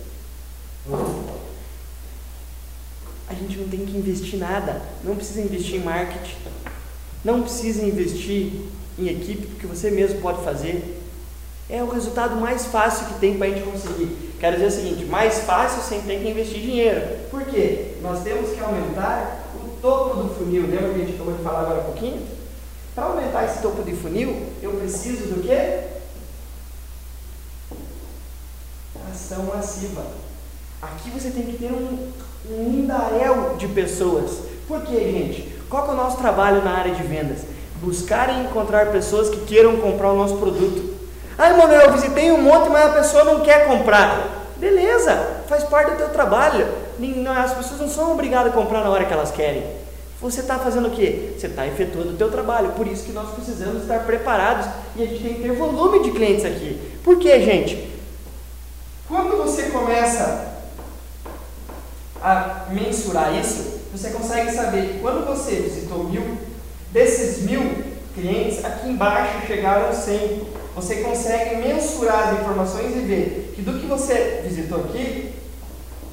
a 3.29 3.33
gente 3.33 3.57
não 3.57 3.67
tem 3.67 3.85
que 3.85 3.97
investir 3.97 4.39
nada. 4.39 4.81
Não 5.03 5.15
precisa 5.15 5.41
investir 5.41 5.75
em 5.75 5.83
marketing. 5.83 6.37
Não 7.23 7.41
precisa 7.41 7.83
investir 7.83 8.51
em 8.97 9.07
equipe, 9.07 9.47
porque 9.47 9.67
você 9.67 9.91
mesmo 9.91 10.21
pode 10.21 10.43
fazer. 10.43 11.03
É 11.69 11.83
o 11.83 11.89
resultado 11.89 12.35
mais 12.37 12.65
fácil 12.65 13.07
que 13.07 13.19
tem 13.19 13.37
para 13.37 13.47
a 13.47 13.49
gente 13.49 13.63
conseguir. 13.63 14.33
Quero 14.39 14.55
dizer 14.55 14.67
o 14.67 14.71
seguinte: 14.71 15.05
mais 15.05 15.39
fácil 15.39 15.83
sem 15.83 16.01
ter 16.01 16.21
que 16.21 16.29
investir 16.29 16.61
dinheiro. 16.61 17.01
Por 17.29 17.43
quê? 17.45 17.95
Nós 18.01 18.23
temos 18.23 18.51
que 18.51 18.59
aumentar 18.61 19.43
o 19.55 19.81
topo 19.81 20.23
do 20.23 20.35
funil. 20.35 20.67
Lembra 20.67 20.93
que 20.93 21.01
a 21.01 21.05
gente 21.05 21.15
acabou 21.15 21.33
de 21.33 21.43
falar 21.43 21.61
agora 21.61 21.81
um 21.81 21.85
pouquinho? 21.85 22.25
Para 22.95 23.05
aumentar 23.05 23.45
esse 23.45 23.61
topo 23.61 23.83
de 23.83 23.93
funil, 23.93 24.47
eu 24.61 24.71
preciso 24.73 25.25
do 25.25 25.43
quê? 25.43 25.97
ação 29.27 29.43
massiva. 29.43 30.05
Aqui 30.81 31.09
você 31.09 31.31
tem 31.31 31.43
que 31.43 31.57
ter 31.57 31.71
um, 31.71 32.11
um 32.49 32.69
lindaréu 32.71 33.55
de 33.57 33.67
pessoas. 33.67 34.39
Por 34.67 34.81
quê, 34.81 34.99
gente? 34.99 35.57
Qual 35.69 35.87
é 35.87 35.91
o 35.91 35.95
nosso 35.95 36.17
trabalho 36.17 36.63
na 36.63 36.71
área 36.71 36.93
de 36.93 37.03
vendas? 37.03 37.39
Buscar 37.81 38.29
e 38.29 38.43
encontrar 38.43 38.91
pessoas 38.91 39.29
que 39.29 39.45
queiram 39.45 39.77
comprar 39.77 40.11
o 40.11 40.17
nosso 40.17 40.37
produto. 40.37 40.95
Ah, 41.37 41.51
Emanuel, 41.51 41.81
eu 41.81 41.93
visitei 41.93 42.31
um 42.31 42.41
monte, 42.41 42.69
mas 42.69 42.85
a 42.85 42.93
pessoa 42.93 43.23
não 43.23 43.41
quer 43.41 43.67
comprar. 43.67 44.47
Beleza, 44.57 45.43
faz 45.47 45.63
parte 45.63 45.91
do 45.91 45.97
teu 45.97 46.09
trabalho. 46.09 46.67
As 47.37 47.53
pessoas 47.53 47.79
não 47.79 47.89
são 47.89 48.11
obrigadas 48.11 48.51
a 48.51 48.55
comprar 48.55 48.83
na 48.83 48.89
hora 48.89 49.05
que 49.05 49.13
elas 49.13 49.29
querem. 49.29 49.63
Você 50.19 50.39
está 50.39 50.57
fazendo 50.57 50.87
o 50.87 50.91
quê? 50.91 51.33
Você 51.37 51.45
está 51.45 51.67
efetuando 51.67 52.13
o 52.13 52.17
teu 52.17 52.31
trabalho. 52.31 52.69
Por 52.69 52.87
isso 52.87 53.03
que 53.03 53.11
nós 53.11 53.29
precisamos 53.35 53.83
estar 53.83 53.99
preparados 53.99 54.65
e 54.95 55.03
a 55.03 55.05
gente 55.05 55.21
tem 55.21 55.33
que 55.35 55.41
ter 55.43 55.51
volume 55.51 56.01
de 56.01 56.11
clientes 56.11 56.43
aqui. 56.43 56.81
Por 57.03 57.19
quê, 57.19 57.39
gente? 57.41 57.87
Quando 59.07 59.37
você 59.37 59.69
começa 59.69 60.46
a 62.27 62.65
mensurar 62.73 63.33
isso, 63.39 63.79
você 63.91 64.09
consegue 64.09 64.51
saber 64.51 64.89
que 64.89 64.99
quando 64.99 65.25
você 65.25 65.55
visitou 65.55 66.03
mil, 66.03 66.37
desses 66.91 67.43
mil 67.43 67.61
clientes, 68.13 68.63
aqui 68.65 68.89
embaixo 68.89 69.47
chegaram 69.47 69.93
100. 69.93 70.41
Você 70.75 70.97
consegue 70.97 71.55
mensurar 71.55 72.29
as 72.29 72.39
informações 72.39 72.95
e 72.95 72.99
ver 72.99 73.53
que 73.55 73.61
do 73.61 73.79
que 73.79 73.85
você 73.85 74.41
visitou 74.43 74.81
aqui, 74.81 75.33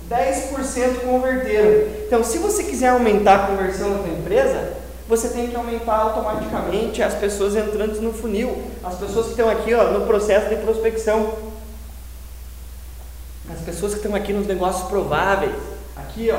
10% 0.09 1.00
converteram. 1.04 1.88
Então, 2.06 2.23
se 2.23 2.38
você 2.38 2.62
quiser 2.62 2.88
aumentar 2.88 3.35
a 3.35 3.47
conversão 3.49 3.90
na 3.90 3.99
sua 3.99 4.09
empresa, 4.09 4.75
você 5.09 5.28
tem 5.28 5.49
que 5.49 5.56
aumentar 5.56 5.97
automaticamente 5.97 7.02
as 7.02 7.14
pessoas 7.14 7.56
entrando 7.56 8.00
no 8.00 8.12
funil, 8.12 8.62
as 8.83 8.94
pessoas 8.94 9.26
que 9.26 9.33
estão 9.33 9.50
aqui 9.50 9.75
ó, 9.75 9.90
no 9.90 10.06
processo 10.06 10.49
de 10.49 10.56
prospecção 10.56 11.54
as 13.52 13.61
pessoas 13.61 13.92
que 13.92 13.99
estão 13.99 14.14
aqui 14.14 14.33
nos 14.33 14.47
negócios 14.47 14.88
prováveis, 14.88 15.52
aqui 16.14 16.30
ó, 16.30 16.37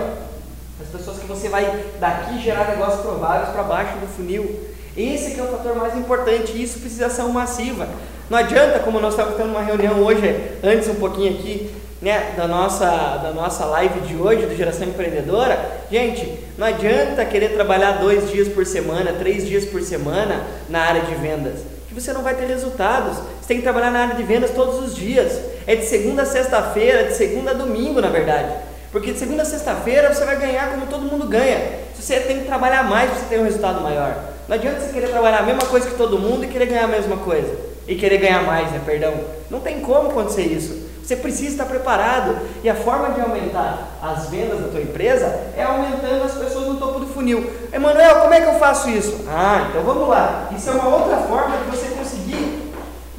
as 0.81 0.87
pessoas 0.87 1.19
que 1.19 1.25
você 1.25 1.49
vai 1.49 1.85
daqui 1.99 2.41
gerar 2.41 2.69
negócios 2.69 3.01
prováveis 3.01 3.49
para 3.49 3.63
baixo 3.63 3.97
do 3.97 4.07
funil. 4.07 4.69
Esse 4.95 5.37
é 5.37 5.43
o 5.43 5.47
fator 5.47 5.75
mais 5.75 5.95
importante, 5.97 6.61
isso 6.61 6.79
precisa 6.79 7.09
ser 7.09 7.23
massiva. 7.23 7.87
Não 8.29 8.37
adianta, 8.37 8.79
como 8.79 8.99
nós 8.99 9.13
estávamos 9.13 9.37
tendo 9.37 9.49
uma 9.49 9.61
reunião 9.61 9.99
hoje, 9.99 10.21
antes 10.63 10.87
um 10.87 10.95
pouquinho 10.95 11.33
aqui, 11.33 11.69
né, 12.01 12.33
da 12.37 12.47
nossa, 12.47 12.85
da 12.85 13.31
nossa 13.31 13.65
live 13.65 13.99
de 14.01 14.15
hoje, 14.15 14.45
do 14.45 14.55
Geração 14.55 14.87
Empreendedora, 14.87 15.83
gente, 15.91 16.39
não 16.57 16.67
adianta 16.67 17.25
querer 17.25 17.53
trabalhar 17.53 17.99
dois 17.99 18.31
dias 18.31 18.47
por 18.47 18.65
semana, 18.65 19.13
três 19.13 19.45
dias 19.45 19.65
por 19.65 19.81
semana 19.81 20.41
na 20.69 20.79
área 20.79 21.01
de 21.01 21.15
vendas, 21.15 21.59
que 21.87 21.93
você 21.93 22.13
não 22.13 22.21
vai 22.21 22.35
ter 22.35 22.45
resultados. 22.45 23.17
Você 23.41 23.49
tem 23.49 23.57
que 23.57 23.63
trabalhar 23.63 23.91
na 23.91 23.99
área 23.99 24.15
de 24.15 24.23
vendas 24.23 24.51
todos 24.51 24.83
os 24.83 24.95
dias. 24.95 25.39
É 25.67 25.75
de 25.75 25.85
segunda 25.85 26.23
a 26.23 26.25
sexta-feira, 26.25 27.03
de 27.05 27.15
segunda 27.15 27.51
a 27.51 27.53
domingo, 27.53 28.01
na 28.01 28.09
verdade. 28.09 28.53
Porque 28.95 29.11
de 29.11 29.19
segunda 29.19 29.41
a 29.41 29.45
sexta-feira 29.45 30.13
você 30.13 30.23
vai 30.23 30.37
ganhar 30.37 30.69
como 30.69 30.85
todo 30.85 31.01
mundo 31.01 31.27
ganha. 31.27 31.81
Você 31.93 32.17
tem 32.21 32.39
que 32.39 32.45
trabalhar 32.45 32.81
mais 32.85 33.09
para 33.09 33.19
você 33.19 33.25
ter 33.25 33.41
um 33.41 33.43
resultado 33.43 33.81
maior. 33.81 34.15
Não 34.47 34.55
adianta 34.55 34.79
você 34.79 34.93
querer 34.93 35.09
trabalhar 35.09 35.39
a 35.39 35.43
mesma 35.43 35.63
coisa 35.63 35.89
que 35.89 35.97
todo 35.97 36.17
mundo 36.17 36.45
e 36.45 36.47
querer 36.47 36.67
ganhar 36.67 36.85
a 36.85 36.87
mesma 36.87 37.17
coisa. 37.17 37.53
E 37.89 37.95
querer 37.95 38.19
ganhar 38.19 38.43
mais, 38.43 38.71
né? 38.71 38.79
Perdão. 38.85 39.13
Não 39.51 39.59
tem 39.59 39.81
como 39.81 40.11
acontecer 40.11 40.43
isso. 40.43 40.87
Você 41.03 41.17
precisa 41.17 41.49
estar 41.49 41.65
preparado. 41.65 42.37
E 42.63 42.69
a 42.69 42.75
forma 42.75 43.09
de 43.09 43.19
aumentar 43.19 43.97
as 44.01 44.29
vendas 44.29 44.61
da 44.61 44.69
tua 44.69 44.79
empresa 44.79 45.25
é 45.57 45.63
aumentando 45.63 46.23
as 46.23 46.31
pessoas 46.35 46.65
no 46.67 46.77
topo 46.77 47.01
do 47.01 47.07
funil. 47.07 47.51
Emanuel, 47.73 48.21
como 48.21 48.33
é 48.33 48.39
que 48.39 48.47
eu 48.47 48.57
faço 48.59 48.89
isso? 48.89 49.25
Ah, 49.27 49.67
então 49.71 49.83
vamos 49.83 50.07
lá. 50.07 50.49
Isso 50.57 50.69
é 50.69 50.71
uma 50.71 50.87
outra 50.87 51.17
forma 51.17 51.57
de 51.57 51.63
você 51.65 51.89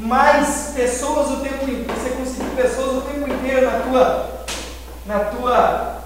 mais 0.06 0.72
pessoas 0.74 1.30
o 1.30 1.36
tempo 1.40 1.64
inteiro, 1.64 1.86
você 1.88 2.10
conseguir 2.10 2.50
pessoas 2.54 2.98
o 2.98 3.00
tempo 3.02 3.28
inteiro 3.28 3.66
na 3.66 3.80
tua, 3.80 4.35
na 5.06 5.20
tua, 5.20 6.02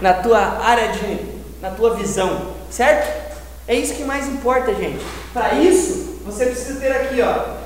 na 0.00 0.14
tua 0.14 0.40
área 0.40 0.88
de, 0.88 1.18
na 1.60 1.70
tua 1.70 1.94
visão, 1.94 2.54
certo? 2.70 3.26
É 3.68 3.74
isso 3.74 3.94
que 3.94 4.04
mais 4.04 4.26
importa, 4.26 4.74
gente. 4.74 5.04
Para 5.32 5.54
isso, 5.54 6.20
você 6.24 6.46
precisa 6.46 6.80
ter 6.80 6.92
aqui, 6.92 7.20
ó, 7.22 7.56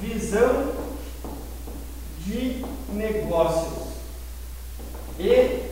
visão 0.00 0.72
de 2.26 2.64
negócios 2.92 3.88
e 5.18 5.62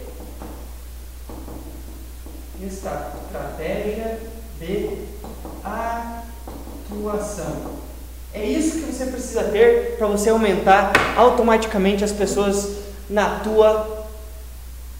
estratégia 2.65 4.19
de 4.59 5.07
atuação. 6.91 7.77
É 8.33 8.45
isso 8.45 8.73
que 8.73 8.93
você 8.93 9.07
precisa 9.07 9.45
ter 9.45 9.97
para 9.97 10.07
você 10.07 10.29
aumentar 10.31 10.93
automaticamente 11.17 12.05
as 12.05 12.13
pessoas 12.13 12.86
na 13.09 13.41
tua 13.41 14.05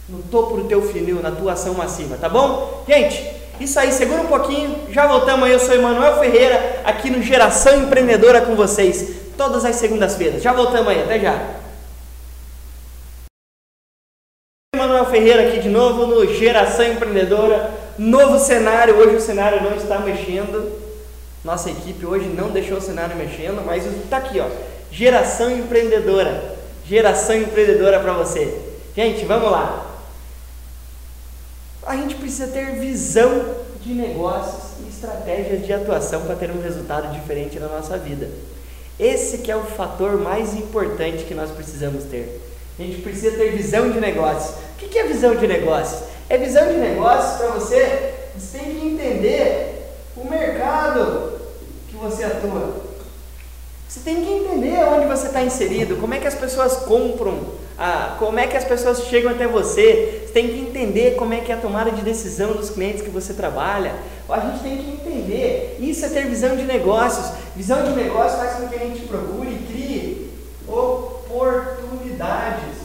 no 0.07 0.23
topo 0.23 0.55
do 0.55 0.63
teu 0.65 0.81
funil, 0.81 1.21
na 1.21 1.31
tua 1.31 1.53
ação 1.53 1.73
massiva, 1.73 2.17
tá 2.17 2.29
bom? 2.29 2.83
Gente, 2.87 3.29
isso 3.59 3.77
aí, 3.77 3.91
segura 3.91 4.21
um 4.21 4.27
pouquinho, 4.27 4.87
já 4.89 5.05
voltamos 5.05 5.45
aí, 5.45 5.51
eu 5.51 5.59
sou 5.59 5.75
Emanuel 5.75 6.17
Ferreira, 6.19 6.81
aqui 6.85 7.09
no 7.09 7.21
Geração 7.21 7.83
Empreendedora 7.83 8.41
com 8.41 8.55
vocês, 8.55 9.15
todas 9.37 9.65
as 9.65 9.75
segundas-feiras. 9.75 10.41
Já 10.41 10.53
voltamos 10.53 10.87
aí, 10.87 11.03
até 11.03 11.19
já. 11.19 11.57
Ferreira 15.07 15.47
aqui 15.47 15.59
de 15.59 15.69
novo 15.69 16.05
no 16.05 16.33
Geração 16.33 16.85
Empreendedora. 16.85 17.71
Novo 17.97 18.37
cenário, 18.37 18.95
hoje 18.95 19.15
o 19.15 19.21
cenário 19.21 19.63
não 19.63 19.75
está 19.75 19.99
mexendo. 19.99 20.71
Nossa 21.43 21.69
equipe 21.69 22.05
hoje 22.05 22.27
não 22.27 22.49
deixou 22.49 22.77
o 22.77 22.81
cenário 22.81 23.15
mexendo, 23.15 23.63
mas 23.65 23.85
está 23.85 24.17
aqui, 24.17 24.39
ó. 24.39 24.47
Geração 24.91 25.49
Empreendedora. 25.49 26.56
Geração 26.87 27.35
Empreendedora 27.35 27.99
para 27.99 28.13
você. 28.13 28.61
Gente, 28.95 29.25
vamos 29.25 29.51
lá. 29.51 29.85
A 31.85 31.95
gente 31.95 32.15
precisa 32.15 32.47
ter 32.47 32.79
visão 32.79 33.55
de 33.81 33.93
negócios 33.93 34.79
e 34.85 34.89
estratégias 34.89 35.65
de 35.65 35.73
atuação 35.73 36.21
para 36.21 36.35
ter 36.35 36.49
um 36.49 36.61
resultado 36.61 37.13
diferente 37.13 37.59
na 37.59 37.67
nossa 37.67 37.97
vida. 37.97 38.29
Esse 38.99 39.39
que 39.39 39.51
é 39.51 39.55
o 39.55 39.63
fator 39.63 40.17
mais 40.17 40.55
importante 40.55 41.25
que 41.25 41.33
nós 41.33 41.51
precisamos 41.51 42.05
ter. 42.05 42.41
A 42.79 42.81
gente 42.81 43.01
precisa 43.01 43.37
ter 43.37 43.51
visão 43.51 43.91
de 43.91 43.99
negócios. 43.99 44.55
O 44.73 44.77
que 44.77 44.97
é 44.97 45.03
visão 45.05 45.35
de 45.35 45.45
negócios? 45.45 46.03
É 46.29 46.37
visão 46.37 46.67
de 46.67 46.77
negócios 46.77 47.37
para 47.37 47.47
você, 47.51 48.13
você 48.37 48.59
tem 48.59 48.75
que 48.75 48.87
entender 48.87 49.93
o 50.15 50.29
mercado 50.29 51.39
que 51.89 51.95
você 51.95 52.23
atua. 52.23 52.86
Você 53.87 54.01
tem 54.01 54.23
que 54.23 54.29
entender 54.29 54.83
onde 54.83 55.07
você 55.07 55.27
está 55.27 55.41
inserido, 55.41 55.95
como 55.95 56.13
é 56.13 56.19
que 56.19 56.27
as 56.27 56.35
pessoas 56.35 56.75
compram, 56.77 57.39
ah, 57.79 58.17
como 58.19 58.37
é 58.37 58.45
que 58.45 58.57
as 58.57 58.65
pessoas 58.65 59.03
chegam 59.03 59.31
até 59.31 59.47
você. 59.47 60.23
Você 60.25 60.33
tem 60.33 60.49
que 60.49 60.59
entender 60.59 61.15
como 61.15 61.33
é 61.33 61.39
que 61.39 61.53
é 61.53 61.55
a 61.55 61.59
tomada 61.59 61.91
de 61.91 62.01
decisão 62.01 62.51
dos 62.51 62.69
clientes 62.69 63.01
que 63.01 63.09
você 63.09 63.33
trabalha. 63.33 63.95
A 64.29 64.39
gente 64.41 64.59
tem 64.59 64.77
que 64.77 64.91
entender. 64.91 65.77
Isso 65.79 66.05
é 66.05 66.09
ter 66.09 66.25
visão 66.25 66.57
de 66.57 66.63
negócios. 66.63 67.31
Visão 67.55 67.81
de 67.83 67.91
negócios 67.91 68.37
faz 68.37 68.55
com 68.55 68.67
que 68.67 68.75
a 68.75 68.79
gente 68.79 69.07
procure 69.07 69.51
e 69.51 69.65
crie 69.71 70.33
oportunidades. 70.67 72.75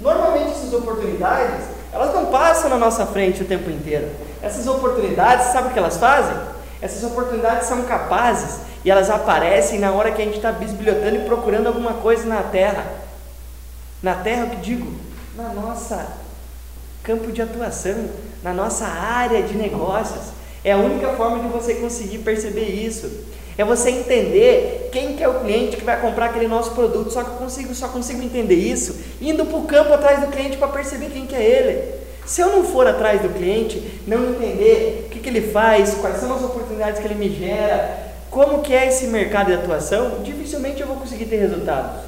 Normalmente 0.00 0.52
essas 0.52 0.72
oportunidades, 0.72 1.64
elas 1.92 2.14
não 2.14 2.26
passam 2.26 2.70
na 2.70 2.78
nossa 2.78 3.04
frente 3.04 3.42
o 3.42 3.46
tempo 3.46 3.68
inteiro. 3.68 4.08
Essas 4.40 4.68
oportunidades, 4.68 5.46
sabe 5.46 5.68
o 5.68 5.70
que 5.72 5.78
elas 5.78 5.96
fazem? 5.96 6.36
Essas 6.80 7.02
oportunidades 7.02 7.66
são 7.66 7.82
capazes 7.82 8.60
e 8.86 8.90
elas 8.90 9.10
aparecem 9.10 9.80
na 9.80 9.90
hora 9.90 10.12
que 10.12 10.22
a 10.22 10.24
gente 10.24 10.36
está 10.36 10.52
bisbilhotando 10.52 11.16
e 11.16 11.24
procurando 11.24 11.66
alguma 11.66 11.94
coisa 11.94 12.24
na 12.24 12.40
terra. 12.40 12.86
Na 14.00 14.14
terra, 14.14 14.44
o 14.44 14.50
que 14.50 14.56
digo? 14.58 14.92
Na 15.36 15.48
nossa 15.48 16.06
campo 17.02 17.32
de 17.32 17.42
atuação, 17.42 18.08
na 18.44 18.54
nossa 18.54 18.86
área 18.86 19.42
de 19.42 19.56
negócios. 19.56 20.26
É 20.62 20.70
a 20.70 20.76
única 20.76 21.08
forma 21.14 21.40
de 21.40 21.48
você 21.48 21.74
conseguir 21.74 22.18
perceber 22.18 22.66
isso. 22.66 23.24
É 23.58 23.64
você 23.64 23.90
entender 23.90 24.88
quem 24.92 25.16
que 25.16 25.22
é 25.24 25.28
o 25.28 25.40
cliente 25.40 25.76
que 25.76 25.84
vai 25.84 26.00
comprar 26.00 26.26
aquele 26.26 26.46
nosso 26.46 26.70
produto. 26.70 27.10
Só 27.10 27.24
que 27.24 27.30
eu 27.30 27.36
consigo, 27.38 27.74
só 27.74 27.88
consigo 27.88 28.22
entender 28.22 28.54
isso 28.54 29.00
indo 29.20 29.44
para 29.46 29.58
o 29.58 29.64
campo 29.64 29.94
atrás 29.94 30.20
do 30.20 30.28
cliente 30.28 30.58
para 30.58 30.68
perceber 30.68 31.10
quem 31.10 31.26
que 31.26 31.34
é 31.34 31.42
ele. 31.42 31.94
Se 32.24 32.40
eu 32.40 32.50
não 32.50 32.62
for 32.62 32.86
atrás 32.86 33.20
do 33.20 33.30
cliente, 33.30 34.00
não 34.06 34.30
entender 34.30 35.06
o 35.06 35.10
que, 35.10 35.18
que 35.18 35.28
ele 35.28 35.50
faz, 35.50 35.94
quais 35.94 36.18
são 36.18 36.32
as 36.32 36.42
oportunidades 36.42 37.00
que 37.00 37.06
ele 37.06 37.16
me 37.16 37.28
gera, 37.28 38.14
como 38.36 38.60
que 38.60 38.74
é 38.74 38.88
esse 38.88 39.06
mercado 39.06 39.46
de 39.46 39.54
atuação, 39.54 40.22
dificilmente 40.22 40.82
eu 40.82 40.86
vou 40.86 40.96
conseguir 40.96 41.24
ter 41.24 41.38
resultados. 41.38 42.02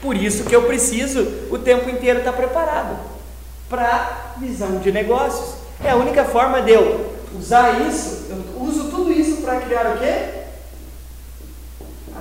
Por 0.00 0.16
isso 0.16 0.44
que 0.44 0.56
eu 0.56 0.62
preciso 0.62 1.20
o 1.50 1.58
tempo 1.58 1.90
inteiro 1.90 2.20
estar 2.20 2.32
preparado 2.32 2.96
para 3.68 4.32
visão 4.38 4.78
de 4.78 4.90
negócios. 4.90 5.56
É 5.84 5.90
a 5.90 5.96
única 5.96 6.24
forma 6.24 6.62
de 6.62 6.72
eu 6.72 7.18
usar 7.38 7.82
isso, 7.82 8.28
eu 8.30 8.62
uso 8.62 8.84
tudo 8.88 9.12
isso 9.12 9.42
para 9.42 9.60
criar 9.60 9.94
o 9.94 9.98
quê? 9.98 10.44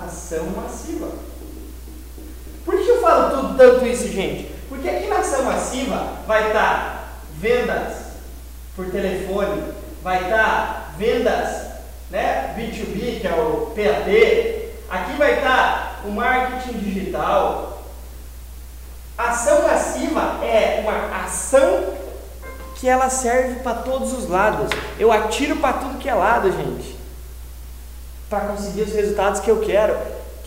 Ação 0.05 0.47
massiva. 0.47 1.07
Por 2.65 2.77
que 2.77 2.89
eu 2.89 2.99
falo 2.99 3.33
tudo, 3.33 3.57
tanto 3.57 3.85
isso, 3.85 4.09
gente? 4.09 4.53
Porque 4.67 4.89
aqui 4.89 5.07
na 5.07 5.19
ação 5.19 5.43
massiva 5.43 6.17
vai 6.27 6.47
estar 6.47 7.21
vendas 7.39 7.93
por 8.75 8.87
telefone, 8.91 9.63
vai 10.03 10.21
estar 10.23 10.74
vendas 10.97 11.65
né, 12.09 12.53
B2B, 12.57 13.21
que 13.21 13.27
é 13.27 13.33
o 13.33 13.71
PAD. 13.75 14.65
Aqui 14.89 15.17
vai 15.17 15.35
estar 15.35 16.01
o 16.05 16.11
marketing 16.11 16.77
digital. 16.79 17.83
Ação 19.17 19.61
passiva 19.63 20.43
é 20.43 20.81
uma 20.81 21.23
ação 21.23 21.93
que 22.75 22.87
ela 22.87 23.09
serve 23.09 23.61
para 23.61 23.75
todos 23.75 24.13
os 24.13 24.29
lados. 24.29 24.69
Eu 24.99 25.11
atiro 25.11 25.55
para 25.57 25.73
tudo 25.73 25.97
que 25.97 26.09
é 26.09 26.13
lado, 26.13 26.51
gente. 26.51 26.95
Para 28.29 28.41
conseguir 28.41 28.81
os 28.81 28.93
resultados 28.93 29.39
que 29.39 29.49
eu 29.49 29.61
quero. 29.61 29.97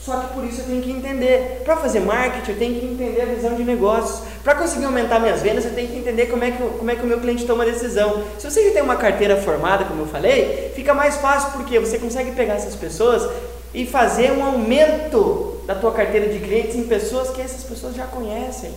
Só 0.08 0.20
que 0.20 0.32
por 0.32 0.42
isso 0.42 0.62
eu 0.62 0.64
tenho 0.64 0.80
que 0.80 0.90
entender. 0.90 1.60
Para 1.66 1.76
fazer 1.76 2.00
marketing, 2.00 2.50
eu 2.52 2.58
tenho 2.58 2.80
que 2.80 2.86
entender 2.86 3.20
a 3.20 3.26
visão 3.26 3.54
de 3.54 3.62
negócios. 3.62 4.26
Para 4.42 4.54
conseguir 4.54 4.86
aumentar 4.86 5.20
minhas 5.20 5.42
vendas, 5.42 5.66
eu 5.66 5.74
tenho 5.74 5.86
que 5.86 5.98
entender 5.98 6.26
como 6.26 6.42
é 6.42 6.50
que, 6.50 6.62
como 6.62 6.90
é 6.90 6.96
que 6.96 7.02
o 7.02 7.06
meu 7.06 7.20
cliente 7.20 7.44
toma 7.44 7.62
decisão. 7.66 8.22
Se 8.38 8.50
você 8.50 8.68
já 8.68 8.72
tem 8.72 8.82
uma 8.82 8.96
carteira 8.96 9.36
formada, 9.36 9.84
como 9.84 10.00
eu 10.00 10.06
falei, 10.06 10.72
fica 10.74 10.94
mais 10.94 11.18
fácil 11.18 11.50
porque 11.52 11.78
você 11.78 11.98
consegue 11.98 12.32
pegar 12.32 12.54
essas 12.54 12.74
pessoas 12.74 13.30
e 13.74 13.84
fazer 13.84 14.32
um 14.32 14.42
aumento 14.42 15.60
da 15.66 15.74
tua 15.74 15.92
carteira 15.92 16.26
de 16.28 16.38
clientes 16.38 16.74
em 16.74 16.84
pessoas 16.84 17.28
que 17.28 17.42
essas 17.42 17.62
pessoas 17.64 17.94
já 17.94 18.06
conhecem. 18.06 18.72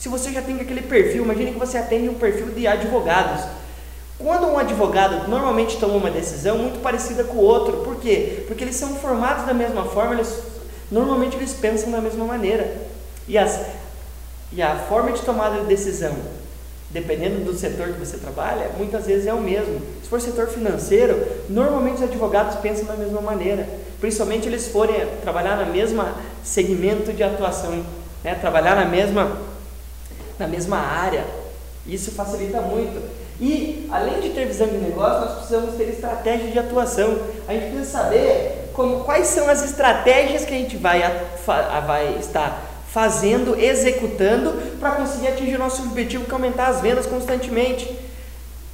Se 0.00 0.08
você 0.08 0.32
já 0.32 0.42
tem 0.42 0.60
aquele 0.60 0.82
perfil, 0.82 1.22
imagine 1.22 1.52
que 1.52 1.60
você 1.60 1.78
atende 1.78 2.08
um 2.08 2.14
perfil 2.14 2.48
de 2.48 2.66
advogados. 2.66 3.44
Quando 4.18 4.46
um 4.46 4.58
advogado 4.58 5.28
normalmente 5.28 5.76
toma 5.76 5.94
uma 5.94 6.10
decisão 6.10 6.56
muito 6.56 6.80
parecida 6.80 7.22
com 7.22 7.36
o 7.36 7.42
outro, 7.42 7.78
por 7.84 7.96
quê? 7.96 8.44
Porque 8.46 8.64
eles 8.64 8.76
são 8.76 8.94
formados 8.96 9.44
da 9.44 9.52
mesma 9.52 9.84
forma, 9.84 10.14
eles, 10.14 10.42
normalmente 10.90 11.36
eles 11.36 11.52
pensam 11.52 11.90
da 11.90 12.00
mesma 12.00 12.24
maneira. 12.24 12.86
E, 13.28 13.36
as, 13.36 13.60
e 14.52 14.62
a 14.62 14.76
forma 14.76 15.12
de 15.12 15.22
tomada 15.22 15.60
de 15.60 15.66
decisão, 15.66 16.14
dependendo 16.90 17.44
do 17.44 17.58
setor 17.58 17.88
que 17.88 17.98
você 17.98 18.16
trabalha, 18.18 18.70
muitas 18.76 19.06
vezes 19.06 19.26
é 19.26 19.34
o 19.34 19.40
mesmo. 19.40 19.80
Se 20.02 20.08
for 20.08 20.20
setor 20.20 20.46
financeiro, 20.48 21.26
normalmente 21.48 21.96
os 21.96 22.02
advogados 22.02 22.56
pensam 22.60 22.84
da 22.84 22.94
mesma 22.94 23.20
maneira, 23.20 23.68
principalmente 24.00 24.46
eles 24.46 24.68
forem 24.68 25.06
trabalhar 25.22 25.56
na 25.56 25.66
mesma 25.66 26.14
segmento 26.44 27.12
de 27.12 27.22
atuação, 27.22 27.84
né? 28.22 28.36
trabalhar 28.36 28.76
na 28.76 28.84
mesma, 28.84 29.36
na 30.38 30.46
mesma 30.46 30.78
área. 30.78 31.24
Isso 31.84 32.12
facilita 32.12 32.60
muito. 32.60 33.00
E, 33.40 33.86
além 33.90 34.20
de 34.20 34.30
ter 34.30 34.46
visão 34.46 34.66
de 34.66 34.78
negócio, 34.78 35.20
nós 35.20 35.34
precisamos 35.36 35.74
ter 35.74 35.88
estratégia 35.90 36.50
de 36.50 36.58
atuação. 36.58 37.18
A 37.46 37.52
gente 37.52 37.70
precisa 37.70 37.90
saber 37.90 38.65
como, 38.76 39.04
quais 39.04 39.28
são 39.28 39.48
as 39.48 39.64
estratégias 39.64 40.44
que 40.44 40.52
a 40.54 40.58
gente 40.58 40.76
vai, 40.76 41.02
a, 41.02 41.80
vai 41.80 42.18
estar 42.20 42.62
fazendo, 42.92 43.58
executando, 43.58 44.52
para 44.78 44.92
conseguir 44.92 45.28
atingir 45.28 45.56
o 45.56 45.58
nosso 45.58 45.82
objetivo, 45.82 46.24
que 46.24 46.30
é 46.30 46.34
aumentar 46.34 46.66
as 46.66 46.82
vendas 46.82 47.06
constantemente. 47.06 47.98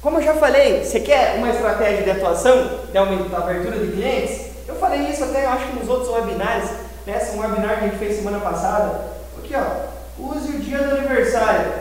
Como 0.01 0.17
eu 0.17 0.23
já 0.23 0.33
falei, 0.33 0.83
você 0.83 0.99
quer 0.99 1.35
uma 1.37 1.49
estratégia 1.49 2.03
de 2.03 2.11
atuação, 2.11 2.81
de 2.91 2.97
aumento 2.97 3.33
abertura 3.33 3.79
de 3.79 3.93
clientes? 3.93 4.47
Eu 4.67 4.75
falei 4.75 4.99
isso 5.03 5.23
até, 5.23 5.45
acho 5.45 5.67
que 5.67 5.79
nos 5.79 5.87
outros 5.87 6.09
webinars, 6.09 6.69
né? 7.07 7.31
um 7.33 7.39
webinar 7.39 7.79
que 7.79 7.85
a 7.85 7.87
gente 7.87 7.97
fez 7.97 8.17
semana 8.17 8.39
passada. 8.39 9.05
Aqui, 9.37 9.53
ó, 9.55 10.21
use 10.21 10.49
o 10.49 10.59
dia 10.59 10.79
do 10.79 10.95
aniversário 10.97 11.71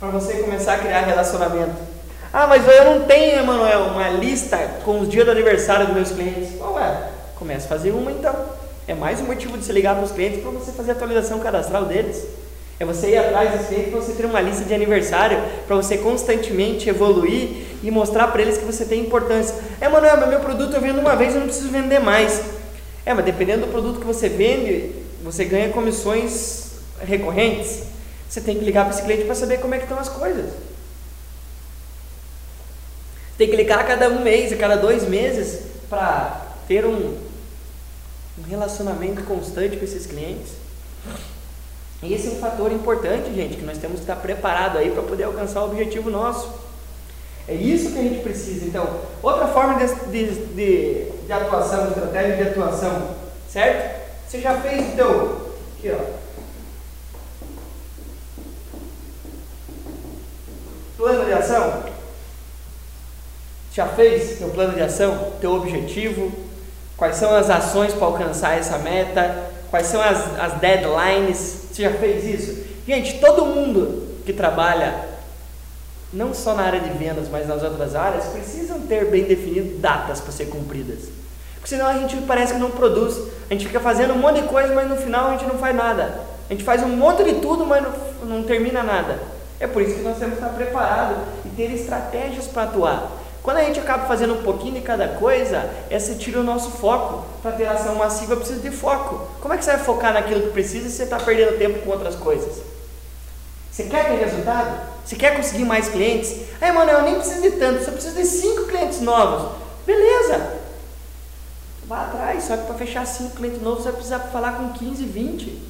para 0.00 0.08
você 0.08 0.34
começar 0.38 0.74
a 0.74 0.78
criar 0.78 1.02
relacionamento. 1.02 1.76
Ah, 2.32 2.48
mas 2.48 2.66
eu 2.66 2.84
não 2.86 3.02
tenho, 3.06 3.38
Emanuel, 3.38 3.86
uma 3.86 4.08
lista 4.08 4.58
com 4.84 5.00
os 5.00 5.08
dias 5.08 5.24
do 5.24 5.30
aniversário 5.30 5.86
dos 5.86 5.94
meus 5.94 6.10
clientes. 6.10 6.58
Qual 6.58 6.78
é? 6.80 7.21
Comece 7.42 7.66
a 7.66 7.68
fazer 7.70 7.90
uma 7.90 8.12
então. 8.12 8.32
É 8.86 8.94
mais 8.94 9.20
um 9.20 9.24
motivo 9.24 9.58
de 9.58 9.64
se 9.64 9.72
ligar 9.72 9.96
para 9.96 10.04
os 10.04 10.12
clientes 10.12 10.40
para 10.40 10.52
você 10.52 10.70
fazer 10.70 10.92
a 10.92 10.94
atualização 10.94 11.40
cadastral 11.40 11.86
deles. 11.86 12.24
É 12.78 12.84
você 12.84 13.08
ir 13.08 13.18
atrás 13.18 13.58
dos 13.58 13.66
clientes 13.66 13.90
para 13.90 14.00
você 14.00 14.12
ter 14.12 14.26
uma 14.26 14.40
lista 14.40 14.64
de 14.64 14.72
aniversário, 14.72 15.42
para 15.66 15.74
você 15.74 15.98
constantemente 15.98 16.88
evoluir 16.88 17.48
e 17.82 17.90
mostrar 17.90 18.28
para 18.28 18.42
eles 18.42 18.58
que 18.58 18.64
você 18.64 18.84
tem 18.84 19.00
importância. 19.00 19.56
É, 19.80 19.88
Manuel, 19.88 20.18
mas 20.18 20.28
meu 20.28 20.38
produto 20.38 20.72
eu 20.74 20.80
vendo 20.80 21.00
uma 21.00 21.16
vez, 21.16 21.34
eu 21.34 21.40
não 21.40 21.48
preciso 21.48 21.68
vender 21.68 21.98
mais. 21.98 22.40
É, 23.04 23.12
mas 23.12 23.24
dependendo 23.24 23.66
do 23.66 23.72
produto 23.72 23.98
que 23.98 24.06
você 24.06 24.28
vende, 24.28 24.92
você 25.24 25.44
ganha 25.44 25.70
comissões 25.70 26.74
recorrentes. 27.00 27.82
Você 28.28 28.40
tem 28.40 28.56
que 28.56 28.64
ligar 28.64 28.84
para 28.84 28.94
esse 28.94 29.02
cliente 29.02 29.24
para 29.24 29.34
saber 29.34 29.58
como 29.58 29.74
é 29.74 29.78
que 29.78 29.84
estão 29.84 29.98
as 29.98 30.08
coisas. 30.08 30.48
Tem 33.36 33.48
que 33.50 33.56
ligar 33.56 33.80
a 33.80 33.84
cada 33.84 34.08
um 34.10 34.22
mês, 34.22 34.52
a 34.52 34.56
cada 34.56 34.76
dois 34.76 35.08
meses, 35.08 35.58
para 35.90 36.52
ter 36.68 36.86
um, 36.86 37.16
um 38.38 38.42
relacionamento 38.42 39.22
constante 39.24 39.76
com 39.76 39.84
esses 39.84 40.06
clientes. 40.06 40.52
E 42.02 42.12
esse 42.12 42.28
é 42.28 42.30
um 42.32 42.40
fator 42.40 42.72
importante, 42.72 43.32
gente, 43.34 43.56
que 43.56 43.64
nós 43.64 43.78
temos 43.78 43.96
que 43.96 44.02
estar 44.02 44.16
preparado 44.16 44.78
aí 44.78 44.90
para 44.90 45.02
poder 45.02 45.24
alcançar 45.24 45.62
o 45.62 45.66
objetivo 45.66 46.10
nosso. 46.10 46.50
É 47.46 47.54
isso 47.54 47.92
que 47.92 47.98
a 47.98 48.02
gente 48.02 48.22
precisa. 48.22 48.64
Então, 48.64 49.00
outra 49.22 49.48
forma 49.48 49.74
de, 49.78 49.94
de, 50.10 50.46
de, 50.46 51.10
de 51.26 51.32
atuação, 51.32 51.88
estratégia 51.88 52.36
de 52.36 52.42
atuação, 52.50 53.14
certo? 53.48 54.02
Você 54.28 54.40
já 54.40 54.60
fez 54.60 54.92
então, 54.92 55.42
aqui 55.78 55.90
ó, 55.90 56.22
plano 60.96 61.24
de 61.24 61.32
ação? 61.32 61.84
Já 63.72 63.86
fez 63.88 64.38
teu 64.38 64.48
plano 64.50 64.74
de 64.74 64.82
ação, 64.82 65.32
teu 65.40 65.52
objetivo? 65.54 66.32
Quais 66.96 67.16
são 67.16 67.34
as 67.34 67.50
ações 67.50 67.92
para 67.92 68.06
alcançar 68.06 68.58
essa 68.58 68.78
meta? 68.78 69.50
Quais 69.70 69.86
são 69.86 70.00
as, 70.00 70.38
as 70.38 70.54
deadlines? 70.60 71.68
Você 71.72 71.82
já 71.82 71.90
fez 71.92 72.24
isso? 72.24 72.62
Gente, 72.86 73.18
todo 73.20 73.46
mundo 73.46 74.08
que 74.24 74.32
trabalha, 74.32 74.94
não 76.12 76.34
só 76.34 76.54
na 76.54 76.62
área 76.62 76.80
de 76.80 76.90
vendas, 76.90 77.28
mas 77.28 77.48
nas 77.48 77.62
outras 77.62 77.94
áreas, 77.94 78.26
precisam 78.26 78.80
ter 78.80 79.06
bem 79.06 79.24
definido 79.24 79.78
datas 79.78 80.20
para 80.20 80.32
ser 80.32 80.46
cumpridas. 80.46 81.08
Porque 81.54 81.68
senão 81.68 81.86
a 81.86 81.96
gente 81.96 82.16
parece 82.26 82.54
que 82.54 82.58
não 82.58 82.70
produz. 82.70 83.16
A 83.48 83.52
gente 83.54 83.66
fica 83.66 83.80
fazendo 83.80 84.14
um 84.14 84.18
monte 84.18 84.42
de 84.42 84.48
coisa, 84.48 84.74
mas 84.74 84.88
no 84.88 84.96
final 84.96 85.28
a 85.28 85.30
gente 85.32 85.46
não 85.46 85.58
faz 85.58 85.74
nada. 85.74 86.20
A 86.50 86.52
gente 86.52 86.64
faz 86.64 86.82
um 86.82 86.88
monte 86.88 87.22
de 87.22 87.34
tudo, 87.34 87.64
mas 87.64 87.82
não, 87.82 88.26
não 88.26 88.42
termina 88.42 88.82
nada. 88.82 89.18
É 89.60 89.66
por 89.66 89.80
isso 89.80 89.94
que 89.94 90.02
nós 90.02 90.18
temos 90.18 90.38
que 90.38 90.44
estar 90.44 90.54
preparados 90.56 91.18
e 91.46 91.48
ter 91.50 91.72
estratégias 91.72 92.48
para 92.48 92.64
atuar. 92.64 93.21
Quando 93.42 93.56
a 93.56 93.64
gente 93.64 93.80
acaba 93.80 94.06
fazendo 94.06 94.34
um 94.34 94.42
pouquinho 94.42 94.74
de 94.74 94.80
cada 94.82 95.08
coisa, 95.08 95.68
essa 95.90 96.14
tira 96.14 96.40
o 96.40 96.44
nosso 96.44 96.70
foco. 96.70 97.26
Para 97.42 97.52
ter 97.52 97.66
ação 97.66 97.96
massiva 97.96 98.36
precisa 98.36 98.60
de 98.60 98.70
foco. 98.70 99.28
Como 99.40 99.52
é 99.52 99.56
que 99.56 99.64
você 99.64 99.72
vai 99.72 99.80
focar 99.84 100.12
naquilo 100.12 100.42
que 100.42 100.50
precisa 100.50 100.88
se 100.88 100.96
você 100.96 101.02
está 101.04 101.18
perdendo 101.18 101.58
tempo 101.58 101.80
com 101.80 101.90
outras 101.90 102.14
coisas? 102.14 102.62
Você 103.70 103.84
quer 103.84 104.06
ter 104.06 104.24
resultado? 104.24 104.80
Você 105.04 105.16
quer 105.16 105.36
conseguir 105.36 105.64
mais 105.64 105.88
clientes? 105.88 106.42
Aí, 106.60 106.70
mano, 106.70 106.90
eu 106.90 107.02
nem 107.02 107.16
preciso 107.16 107.42
de 107.42 107.52
tanto, 107.52 107.84
só 107.84 107.90
preciso 107.90 108.16
de 108.16 108.24
cinco 108.24 108.66
clientes 108.66 109.00
novos. 109.00 109.52
Beleza, 109.84 110.60
Vá 111.92 112.04
atrás, 112.04 112.44
só 112.44 112.56
que 112.56 112.64
para 112.64 112.74
fechar 112.76 113.06
5 113.06 113.36
clientes 113.36 113.60
novos 113.60 113.80
você 113.80 113.90
vai 113.90 113.92
precisar 113.94 114.18
falar 114.20 114.52
com 114.52 114.72
15, 114.72 115.04
20, 115.04 115.62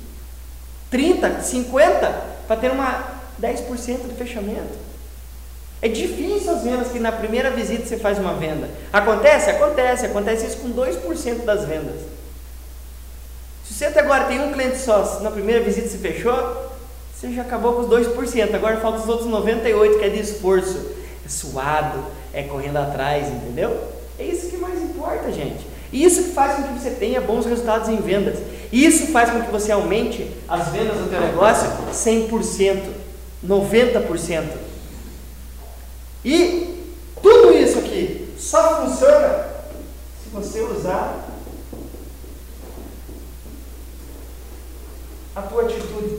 30, 0.91 1.43
50 1.43 2.25
para 2.47 2.57
ter 2.57 2.71
uma 2.71 3.23
10% 3.41 4.09
de 4.09 4.15
fechamento. 4.15 4.92
É 5.83 5.88
difícil 5.88 6.53
as 6.53 6.62
vendas 6.62 6.92
que 6.92 7.01
na 7.01 7.11
primeira 7.11 7.51
visita 7.51 7.85
você 7.85 7.97
faz 7.97 8.16
uma 8.16 8.35
venda. 8.35 8.71
Acontece? 8.92 9.51
Acontece. 9.51 10.07
Acontece 10.07 10.47
isso 10.47 10.59
com 10.59 10.73
2% 10.73 11.45
das 11.45 11.64
vendas. 11.64 11.97
Se 13.66 13.75
você 13.75 13.87
até 13.87 13.99
agora 13.99 14.27
tem 14.27 14.40
um 14.40 14.53
cliente 14.53 14.79
só, 14.79 15.18
na 15.23 15.31
primeira 15.33 15.61
visita 15.61 15.88
se 15.88 15.99
fechou, 15.99 16.71
você 17.12 17.33
já 17.33 17.42
acabou 17.42 17.73
com 17.73 17.81
os 17.81 17.88
2%. 17.88 18.55
Agora 18.55 18.77
falta 18.77 19.01
os 19.01 19.09
outros 19.09 19.29
98% 19.29 19.99
que 19.99 20.05
é 20.05 20.09
de 20.09 20.21
esforço. 20.21 21.03
É 21.27 21.29
suado, 21.29 21.99
é 22.33 22.45
correndo 22.45 22.77
atrás, 22.77 23.27
entendeu? 23.27 23.77
É 24.21 24.25
isso 24.25 24.51
que 24.51 24.57
mais 24.59 24.81
importa, 24.81 25.33
gente. 25.33 25.66
Isso 25.92 26.23
que 26.25 26.31
faz 26.31 26.57
com 26.57 26.62
que 26.62 26.81
você 26.81 26.90
tenha 26.90 27.21
bons 27.21 27.45
resultados 27.45 27.88
em 27.88 27.97
vendas. 27.97 28.38
Isso 28.73 29.09
faz 29.09 29.31
com 29.31 29.42
que 29.42 29.51
você 29.51 29.73
aumente 29.73 30.31
as 30.49 30.68
vendas 30.68 30.97
do 30.97 31.11
teu 31.11 31.21
negócio 31.21 31.68
100%, 31.92 32.83
90%. 33.45 34.72
E 36.25 36.93
tudo 37.21 37.53
isso 37.53 37.79
aqui 37.79 38.35
só 38.39 38.83
funciona 38.83 39.47
se 40.23 40.31
você 40.33 40.61
usar 40.61 41.29
a 45.35 45.43
tua 45.43 45.63
atitude. 45.63 46.19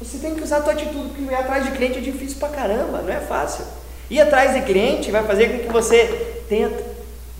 Você 0.00 0.18
tem 0.18 0.34
que 0.34 0.42
usar 0.42 0.58
a 0.58 0.62
tua 0.62 0.72
atitude, 0.72 1.08
porque 1.10 1.22
ir 1.22 1.34
atrás 1.34 1.64
de 1.64 1.70
cliente 1.70 1.98
é 1.98 2.00
difícil 2.00 2.38
pra 2.38 2.48
caramba, 2.48 3.02
não 3.02 3.12
é 3.12 3.20
fácil. 3.20 3.64
Ir 4.10 4.20
atrás 4.20 4.54
de 4.54 4.62
cliente 4.62 5.10
vai 5.10 5.24
fazer 5.24 5.48
com 5.48 5.58
que 5.66 5.72
você 5.72 6.42
tenha 6.48 6.70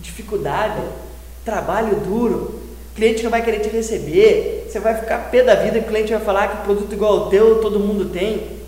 dificuldade, 0.00 0.80
trabalho 1.44 1.96
duro, 1.96 2.60
cliente 2.94 3.22
não 3.22 3.30
vai 3.30 3.42
querer 3.42 3.60
te 3.60 3.68
receber, 3.68 4.66
você 4.68 4.78
vai 4.78 4.94
ficar 4.94 5.30
pé 5.30 5.42
da 5.42 5.54
vida, 5.54 5.80
o 5.80 5.84
cliente 5.84 6.12
vai 6.12 6.22
falar 6.22 6.48
que 6.48 6.64
produto 6.64 6.92
igual 6.92 7.12
ao 7.12 7.30
teu 7.30 7.60
todo 7.60 7.80
mundo 7.80 8.10
tem. 8.10 8.61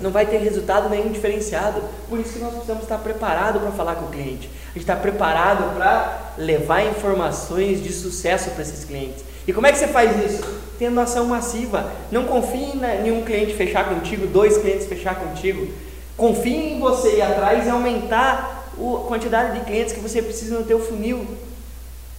Não 0.00 0.10
vai 0.10 0.26
ter 0.26 0.38
resultado 0.38 0.88
nenhum 0.88 1.10
diferenciado. 1.10 1.82
Por 2.08 2.18
isso 2.18 2.34
que 2.34 2.38
nós 2.38 2.52
precisamos 2.52 2.82
estar 2.82 2.98
preparados 2.98 3.60
para 3.60 3.70
falar 3.72 3.96
com 3.96 4.06
o 4.06 4.10
cliente. 4.10 4.48
A 4.70 4.72
gente 4.72 4.82
está 4.82 4.96
preparado 4.96 5.74
para 5.74 6.34
levar 6.38 6.86
informações 6.86 7.82
de 7.82 7.92
sucesso 7.92 8.50
para 8.50 8.62
esses 8.62 8.84
clientes. 8.84 9.24
E 9.46 9.52
como 9.52 9.66
é 9.66 9.72
que 9.72 9.78
você 9.78 9.88
faz 9.88 10.10
isso? 10.24 10.42
Tendo 10.78 11.00
ação 11.00 11.26
massiva. 11.26 11.90
Não 12.10 12.24
confie 12.24 12.72
em 12.72 12.76
nenhum 12.76 13.22
cliente 13.24 13.54
fechar 13.54 13.88
contigo, 13.88 14.26
dois 14.26 14.56
clientes 14.58 14.86
fechar 14.86 15.16
contigo. 15.16 15.68
Confie 16.16 16.74
em 16.74 16.80
você 16.80 17.16
ir 17.16 17.22
atrás 17.22 17.66
e 17.66 17.70
aumentar 17.70 18.68
a 18.72 19.08
quantidade 19.08 19.58
de 19.58 19.64
clientes 19.64 19.92
que 19.92 20.00
você 20.00 20.22
precisa 20.22 20.58
no 20.58 20.64
teu 20.64 20.80
funil 20.80 21.26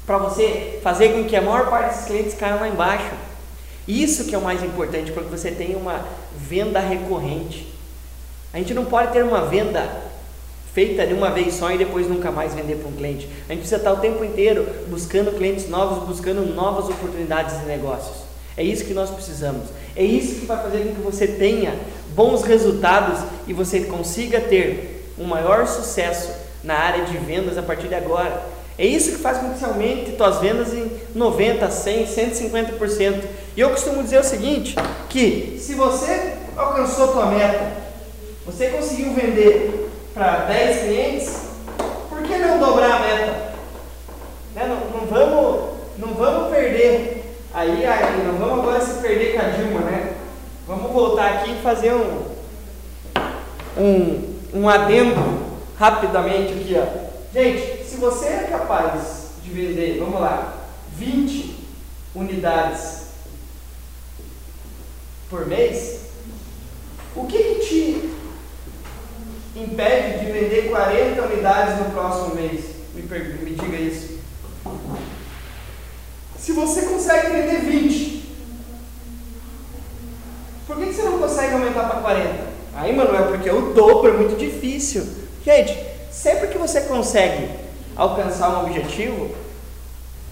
para 0.05 0.17
você 0.17 0.79
fazer 0.83 1.13
com 1.13 1.23
que 1.23 1.35
a 1.35 1.41
maior 1.41 1.69
parte 1.69 1.95
dos 1.95 2.05
clientes 2.05 2.33
caiam 2.33 2.59
lá 2.59 2.67
embaixo. 2.67 3.11
Isso 3.87 4.25
que 4.25 4.35
é 4.35 4.37
o 4.37 4.41
mais 4.41 4.63
importante 4.63 5.11
para 5.11 5.23
que 5.23 5.29
você 5.29 5.51
tenha 5.51 5.77
uma 5.77 6.05
venda 6.37 6.79
recorrente. 6.79 7.67
A 8.53 8.57
gente 8.57 8.73
não 8.73 8.85
pode 8.85 9.11
ter 9.11 9.23
uma 9.23 9.45
venda 9.45 10.11
feita 10.73 11.05
de 11.05 11.13
uma 11.13 11.29
vez 11.29 11.55
só 11.55 11.71
e 11.71 11.77
depois 11.77 12.07
nunca 12.07 12.31
mais 12.31 12.53
vender 12.53 12.75
para 12.75 12.87
um 12.87 12.93
cliente. 12.93 13.27
A 13.47 13.53
gente 13.53 13.59
precisa 13.59 13.77
estar 13.77 13.93
o 13.93 13.97
tempo 13.97 14.23
inteiro 14.23 14.67
buscando 14.87 15.35
clientes 15.35 15.67
novos, 15.67 16.07
buscando 16.07 16.45
novas 16.53 16.85
oportunidades 16.85 17.59
de 17.59 17.65
negócios. 17.65 18.17
É 18.55 18.63
isso 18.63 18.85
que 18.85 18.93
nós 18.93 19.09
precisamos. 19.09 19.69
É 19.95 20.03
isso 20.03 20.39
que 20.39 20.45
vai 20.45 20.61
fazer 20.61 20.79
com 20.79 20.95
que 20.95 21.01
você 21.01 21.27
tenha 21.27 21.75
bons 22.15 22.43
resultados 22.43 23.19
e 23.47 23.53
você 23.53 23.81
consiga 23.81 24.39
ter 24.39 25.13
um 25.17 25.25
maior 25.25 25.67
sucesso 25.67 26.29
na 26.63 26.75
área 26.75 27.05
de 27.05 27.17
vendas 27.17 27.57
a 27.57 27.61
partir 27.61 27.87
de 27.87 27.95
agora. 27.95 28.45
É 28.77 28.85
isso 28.85 29.11
que 29.11 29.17
faz 29.17 29.37
com 29.37 29.53
que 29.53 29.63
aumente 29.63 30.15
suas 30.15 30.39
vendas 30.39 30.73
em 30.73 30.89
90, 31.13 31.69
100, 31.69 32.05
150%. 32.05 33.23
E 33.55 33.59
eu 33.59 33.69
costumo 33.69 34.01
dizer 34.01 34.19
o 34.19 34.23
seguinte, 34.23 34.75
que 35.09 35.57
se 35.59 35.75
você 35.75 36.33
alcançou 36.55 37.09
tua 37.09 37.27
meta, 37.27 37.71
você 38.45 38.69
conseguiu 38.69 39.13
vender 39.13 39.89
para 40.13 40.45
10 40.45 40.83
clientes, 40.83 41.41
por 42.09 42.21
que 42.23 42.35
não 42.37 42.59
dobrar 42.59 42.95
a 42.95 42.99
meta? 42.99 43.51
Né? 44.55 44.65
Não, 44.67 44.99
não, 44.99 45.05
vamos, 45.07 45.69
não 45.97 46.13
vamos 46.13 46.51
perder. 46.51 47.35
Aí, 47.53 47.85
aí, 47.85 48.23
não 48.25 48.37
vamos 48.37 48.59
agora 48.59 48.81
se 48.81 49.01
perder 49.01 49.33
com 49.33 49.39
a 49.39 49.49
Dilma, 49.49 49.81
né? 49.81 50.13
Vamos 50.67 50.91
voltar 50.91 51.33
aqui 51.33 51.51
e 51.51 51.61
fazer 51.61 51.93
um, 51.93 52.23
um, 53.77 54.33
um 54.53 54.69
adendo 54.69 55.51
rapidamente 55.77 56.53
aqui, 56.53 56.77
ó. 56.77 57.10
Gente, 57.33 57.85
se 57.85 57.95
você 57.95 58.25
é 58.25 58.47
capaz 58.51 59.29
de 59.41 59.51
vender, 59.51 59.99
vamos 59.99 60.19
lá, 60.19 60.65
20 60.97 61.55
unidades 62.13 63.03
por 65.29 65.47
mês, 65.47 66.01
o 67.15 67.25
que, 67.25 67.37
que 67.37 67.55
te 67.65 68.09
impede 69.55 70.25
de 70.25 70.31
vender 70.31 70.69
40 70.69 71.21
unidades 71.21 71.79
no 71.79 71.91
próximo 71.91 72.35
mês? 72.35 72.65
Me, 72.93 73.01
me 73.03 73.55
diga 73.55 73.77
isso. 73.77 74.19
Se 76.37 76.51
você 76.51 76.81
consegue 76.81 77.31
vender 77.31 77.61
20, 77.61 78.25
por 80.67 80.77
que, 80.77 80.87
que 80.87 80.93
você 80.93 81.03
não 81.03 81.19
consegue 81.19 81.53
aumentar 81.53 81.87
para 81.87 82.01
40? 82.01 82.51
Aí, 82.73 82.93
Manuel, 82.93 83.27
porque 83.27 83.49
o 83.49 83.73
dobro 83.73 84.09
é 84.09 84.17
muito 84.17 84.37
difícil. 84.37 85.07
Gente, 85.45 85.90
sempre 86.11 86.47
que 86.49 86.57
você 86.57 86.81
consegue 86.81 87.49
alcançar 87.95 88.49
um 88.49 88.65
objetivo, 88.65 89.29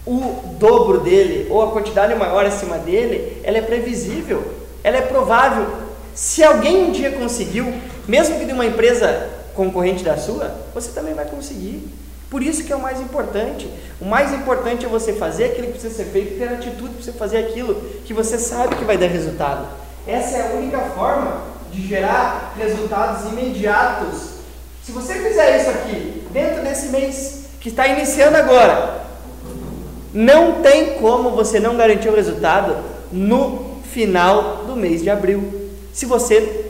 o 0.06 0.54
dobro 0.58 1.00
dele 1.00 1.46
ou 1.50 1.62
a 1.62 1.72
quantidade 1.72 2.14
maior 2.14 2.44
acima 2.44 2.78
dele, 2.78 3.40
ela 3.44 3.58
é 3.58 3.62
previsível, 3.62 4.54
ela 4.82 4.96
é 4.96 5.02
provável. 5.02 5.66
Se 6.14 6.42
alguém 6.42 6.84
um 6.84 6.90
dia 6.90 7.12
conseguiu, 7.12 7.72
mesmo 8.06 8.38
que 8.38 8.44
de 8.44 8.52
uma 8.52 8.66
empresa 8.66 9.28
concorrente 9.54 10.02
da 10.02 10.16
sua, 10.16 10.54
você 10.74 10.90
também 10.92 11.14
vai 11.14 11.26
conseguir. 11.26 11.88
Por 12.28 12.42
isso 12.42 12.64
que 12.64 12.72
é 12.72 12.76
o 12.76 12.80
mais 12.80 13.00
importante. 13.00 13.68
O 14.00 14.04
mais 14.04 14.32
importante 14.32 14.86
é 14.86 14.88
você 14.88 15.12
fazer 15.12 15.46
aquilo 15.46 15.66
que 15.66 15.72
precisa 15.72 15.94
ser 15.94 16.10
feito, 16.10 16.38
ter 16.38 16.48
atitude 16.48 16.94
para 16.94 17.02
você 17.02 17.12
fazer 17.12 17.38
aquilo 17.38 17.74
que 18.04 18.14
você 18.14 18.38
sabe 18.38 18.76
que 18.76 18.84
vai 18.84 18.96
dar 18.96 19.08
resultado. 19.08 19.66
Essa 20.06 20.36
é 20.36 20.52
a 20.52 20.54
única 20.56 20.78
forma 20.78 21.42
de 21.72 21.86
gerar 21.86 22.54
resultados 22.56 23.30
imediatos 23.30 24.39
se 24.84 24.92
você 24.92 25.14
fizer 25.14 25.60
isso 25.60 25.70
aqui 25.70 26.26
dentro 26.30 26.62
desse 26.62 26.88
mês 26.88 27.44
que 27.60 27.68
está 27.68 27.86
iniciando 27.86 28.36
agora, 28.36 29.04
não 30.12 30.62
tem 30.62 30.98
como 30.98 31.30
você 31.30 31.60
não 31.60 31.76
garantir 31.76 32.08
o 32.08 32.16
resultado 32.16 32.76
no 33.12 33.80
final 33.92 34.64
do 34.66 34.74
mês 34.74 35.02
de 35.02 35.10
abril. 35.10 35.70
Se 35.92 36.06
você 36.06 36.66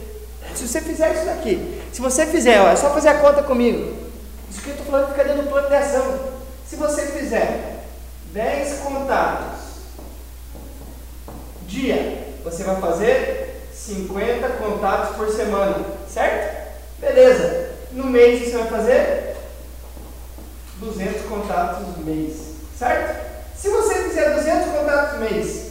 se 0.55 0.67
você 0.67 0.81
fizer 0.81 1.15
isso 1.15 1.27
daqui, 1.27 1.81
se 1.93 2.01
você 2.01 2.27
fizer, 2.27 2.61
ó, 2.61 2.69
é 2.69 2.77
só 2.77 2.93
fazer 2.93 3.09
a 3.09 3.19
conta 3.19 3.43
comigo. 3.43 3.95
Isso 4.51 4.61
que 4.61 4.71
eu 4.71 4.75
estou 4.75 4.87
falando 4.87 5.09
fica 5.11 5.25
dentro 5.25 5.43
do 5.43 5.49
plano 5.49 5.69
de 5.69 5.75
ação. 5.75 6.19
Se 6.67 6.77
você 6.77 7.07
fizer 7.07 7.85
10 8.33 8.81
contatos 8.81 9.61
dia, 11.67 12.35
você 12.43 12.65
vai 12.65 12.81
fazer 12.81 13.69
50 13.73 14.49
contatos 14.49 15.17
por 15.17 15.31
semana, 15.31 15.77
certo? 16.09 16.73
Beleza. 16.99 17.70
No 17.93 18.05
mês 18.05 18.45
você 18.45 18.57
vai 18.57 18.69
fazer 18.69 19.37
200 20.81 21.23
contatos 21.23 21.97
no 21.97 22.05
mês, 22.05 22.37
certo? 22.79 23.31
Se 23.57 23.69
você 23.69 23.95
fizer 24.05 24.35
200 24.35 24.71
contatos 24.71 25.15
no 25.15 25.21
mês, 25.21 25.71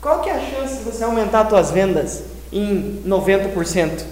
qual 0.00 0.20
que 0.20 0.30
é 0.30 0.34
a 0.34 0.40
chance 0.40 0.76
de 0.76 0.84
você 0.84 1.02
aumentar 1.02 1.42
as 1.42 1.48
suas 1.48 1.70
vendas 1.70 2.22
em 2.52 3.02
90%, 3.06 4.04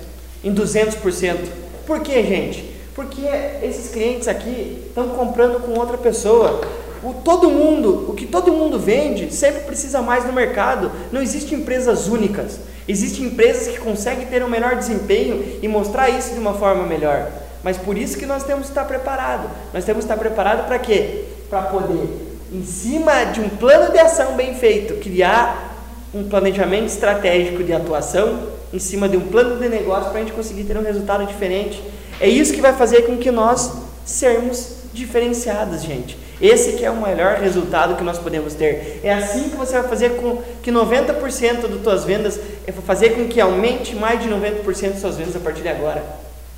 em 0.43 0.55
200%? 0.55 1.49
Por 1.87 2.01
que, 2.01 2.23
gente? 2.25 2.75
Porque 2.95 3.21
esses 3.63 3.93
clientes 3.93 4.27
aqui 4.27 4.85
estão 4.89 5.11
comprando 5.11 5.61
com 5.61 5.79
outra 5.79 5.99
pessoa. 5.99 6.61
O, 7.05 7.13
todo 7.13 7.51
mundo, 7.51 8.11
o 8.11 8.15
que 8.15 8.27
todo 8.27 8.53
mundo 8.53 8.79
vende, 8.79 9.33
sempre 9.33 9.63
precisa 9.65 10.03
mais 10.03 10.25
no 10.25 10.33
mercado. 10.33 10.91
Não 11.13 11.23
existem 11.23 11.59
empresas 11.59 12.09
únicas. 12.09 12.59
Existem 12.89 13.27
empresas 13.27 13.69
que 13.69 13.79
conseguem 13.79 14.27
ter 14.27 14.43
um 14.45 14.49
melhor 14.49 14.77
desempenho 14.77 15.59
e 15.61 15.67
mostrar 15.67 16.09
isso 16.09 16.35
de 16.35 16.39
uma 16.39 16.55
forma 16.55 16.85
melhor. 16.85 17.31
Mas 17.63 17.77
por 17.77 17.99
isso 17.99 18.17
que 18.17 18.27
nós 18.27 18.45
temos 18.45 18.65
que 18.65 18.71
estar 18.71 18.85
preparados. 18.85 19.51
Nós 19.75 19.85
temos 19.85 20.05
que 20.05 20.13
estar 20.13 20.21
preparados 20.21 20.67
para 20.67 20.79
quê? 20.79 21.25
Para 21.51 21.63
poder, 21.63 22.09
em 22.53 22.65
cima 22.65 23.25
de 23.25 23.41
um 23.41 23.49
plano 23.49 23.93
de 23.93 23.99
ação 23.99 24.35
bem 24.35 24.55
feito, 24.55 24.95
criar 25.03 25.75
um 26.15 26.29
planejamento 26.29 26.87
estratégico 26.87 27.65
de 27.65 27.73
atuação, 27.73 28.39
em 28.73 28.79
cima 28.79 29.09
de 29.09 29.17
um 29.17 29.27
plano 29.29 29.59
de 29.61 29.69
negócio 29.69 30.11
para 30.11 30.21
a 30.21 30.23
gente 30.23 30.33
conseguir 30.33 30.65
ter 30.65 30.77
um 30.77 30.83
resultado 30.83 31.27
diferente. 31.27 31.83
É 32.21 32.29
isso 32.29 32.53
que 32.53 32.61
vai 32.61 32.73
fazer 32.73 33.03
com 33.03 33.17
que 33.17 33.31
nós 33.31 33.73
sermos 34.05 34.77
diferenciados, 34.93 35.83
gente. 35.83 36.17
Esse 36.41 36.73
que 36.73 36.85
é 36.85 36.91
o 36.91 37.01
melhor 37.01 37.37
resultado 37.37 37.97
que 37.97 38.05
nós 38.05 38.19
podemos 38.19 38.55
ter. 38.55 39.01
É 39.03 39.13
assim 39.15 39.49
que 39.49 39.57
você 39.57 39.79
vai 39.79 39.89
fazer 39.89 40.17
com 40.17 40.43
que 40.63 40.71
90% 40.71 41.67
das 41.67 41.83
tuas 41.83 42.05
vendas, 42.05 42.39
é 42.67 42.73
fazer 42.73 43.11
com 43.11 43.27
que 43.27 43.41
aumente 43.41 43.95
mais 43.95 44.23
de 44.23 44.29
90% 44.29 44.91
das 44.91 45.01
suas 45.01 45.17
vendas 45.17 45.35
a 45.35 45.41
partir 45.41 45.63
de 45.63 45.69
agora. 45.69 46.05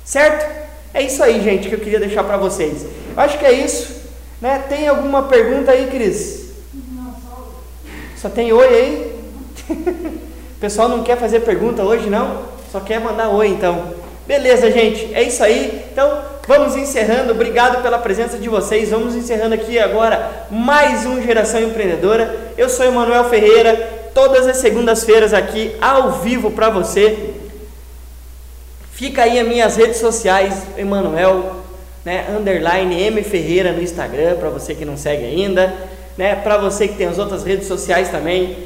Certo? 0.03 0.45
É 0.93 1.01
isso 1.01 1.23
aí, 1.23 1.41
gente, 1.41 1.69
que 1.69 1.75
eu 1.75 1.79
queria 1.79 1.99
deixar 1.99 2.23
para 2.23 2.35
vocês. 2.35 2.83
Eu 2.83 3.23
acho 3.23 3.37
que 3.37 3.45
é 3.45 3.53
isso. 3.53 3.99
Né? 4.41 4.63
Tem 4.67 4.87
alguma 4.87 5.23
pergunta 5.23 5.71
aí, 5.71 5.87
Cris? 5.87 6.49
Não, 6.73 7.13
só 7.13 7.47
Só 8.17 8.29
tem 8.29 8.51
oi 8.51 8.67
aí? 8.67 9.15
o 9.69 10.59
pessoal 10.59 10.89
não 10.89 11.03
quer 11.03 11.17
fazer 11.17 11.41
pergunta 11.41 11.83
hoje, 11.83 12.09
não? 12.09 12.43
Só 12.71 12.79
quer 12.79 12.99
mandar 12.99 13.29
oi, 13.29 13.47
então. 13.47 13.93
Beleza, 14.27 14.71
gente, 14.71 15.13
é 15.13 15.23
isso 15.23 15.43
aí. 15.43 15.85
Então, 15.91 16.21
vamos 16.49 16.75
encerrando. 16.75 17.31
Obrigado 17.31 17.83
pela 17.83 17.99
presença 17.99 18.35
de 18.35 18.49
vocês. 18.49 18.89
Vamos 18.89 19.13
encerrando 19.13 19.53
aqui 19.53 19.77
agora 19.77 20.47
mais 20.49 21.05
um 21.05 21.21
Geração 21.21 21.61
Empreendedora. 21.61 22.53
Eu 22.57 22.67
sou 22.67 22.83
Emanuel 22.83 23.29
Ferreira, 23.29 23.75
todas 24.15 24.47
as 24.47 24.57
segundas-feiras 24.57 25.31
aqui 25.31 25.75
ao 25.79 26.13
vivo 26.13 26.49
para 26.49 26.71
você. 26.71 27.35
Fica 28.91 29.21
aí 29.21 29.39
as 29.39 29.47
minhas 29.47 29.75
redes 29.75 29.97
sociais, 29.97 30.63
Emanuel, 30.75 31.57
né, 32.03 32.25
underline 32.35 32.99
M 32.99 33.21
Ferreira 33.21 33.71
no 33.71 33.83
Instagram, 33.83 34.37
para 34.37 34.49
você 34.49 34.73
que 34.73 34.83
não 34.83 34.97
segue 34.97 35.25
ainda, 35.25 35.71
né, 36.17 36.33
para 36.33 36.57
você 36.57 36.87
que 36.87 36.95
tem 36.95 37.05
as 37.05 37.19
outras 37.19 37.43
redes 37.43 37.67
sociais 37.67 38.09
também. 38.09 38.57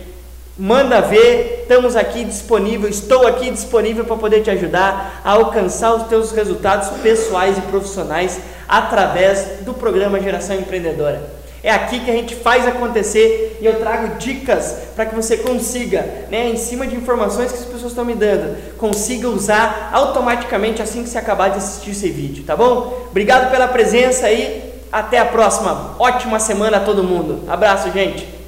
Manda 0.58 1.02
ver, 1.02 1.62
estamos 1.64 1.96
aqui 1.96 2.24
disponível, 2.24 2.88
estou 2.88 3.26
aqui 3.26 3.50
disponível 3.50 4.06
para 4.06 4.16
poder 4.18 4.44
te 4.44 4.52
ajudar 4.52 5.20
a 5.26 5.32
alcançar 5.32 5.96
os 5.96 6.04
teus 6.04 6.32
resultados 6.32 6.90
pessoais 7.02 7.58
e 7.58 7.62
profissionais 7.62 8.40
através 8.68 9.62
do 9.62 9.74
programa 9.74 10.20
Geração 10.20 10.56
Empreendedora. 10.56 11.28
É 11.64 11.72
aqui 11.72 12.02
que 12.02 12.12
a 12.12 12.14
gente 12.14 12.36
faz 12.36 12.68
acontecer 12.68 13.58
e 13.62 13.66
eu 13.66 13.80
trago 13.80 14.18
dicas 14.20 14.76
para 14.96 15.08
que 15.08 15.16
você 15.16 15.38
consiga, 15.38 16.06
né, 16.30 16.50
em 16.50 16.58
cima 16.58 16.86
de 16.86 16.96
informações 16.96 17.52
que 17.52 17.58
as 17.58 17.66
pessoas 17.66 17.92
estão 17.92 18.06
me 18.06 18.14
dando, 18.14 18.78
consiga 18.78 19.28
usar 19.30 19.90
automaticamente 19.92 20.84
assim 20.84 21.02
que 21.02 21.10
você 21.10 21.18
acabar 21.18 21.50
de 21.50 21.58
assistir 21.58 21.92
esse 21.92 22.10
vídeo, 22.10 22.44
tá 22.44 22.56
bom? 22.56 23.08
Obrigado 23.10 23.50
pela 23.50 23.68
presença 23.68 24.28
aí, 24.28 24.72
até 24.92 25.18
a 25.18 25.26
próxima. 25.26 25.96
Ótima 25.98 26.40
semana 26.40 26.78
a 26.78 26.82
todo 26.82 27.04
mundo. 27.04 27.50
Abraço, 27.50 27.92
gente. 27.92 28.43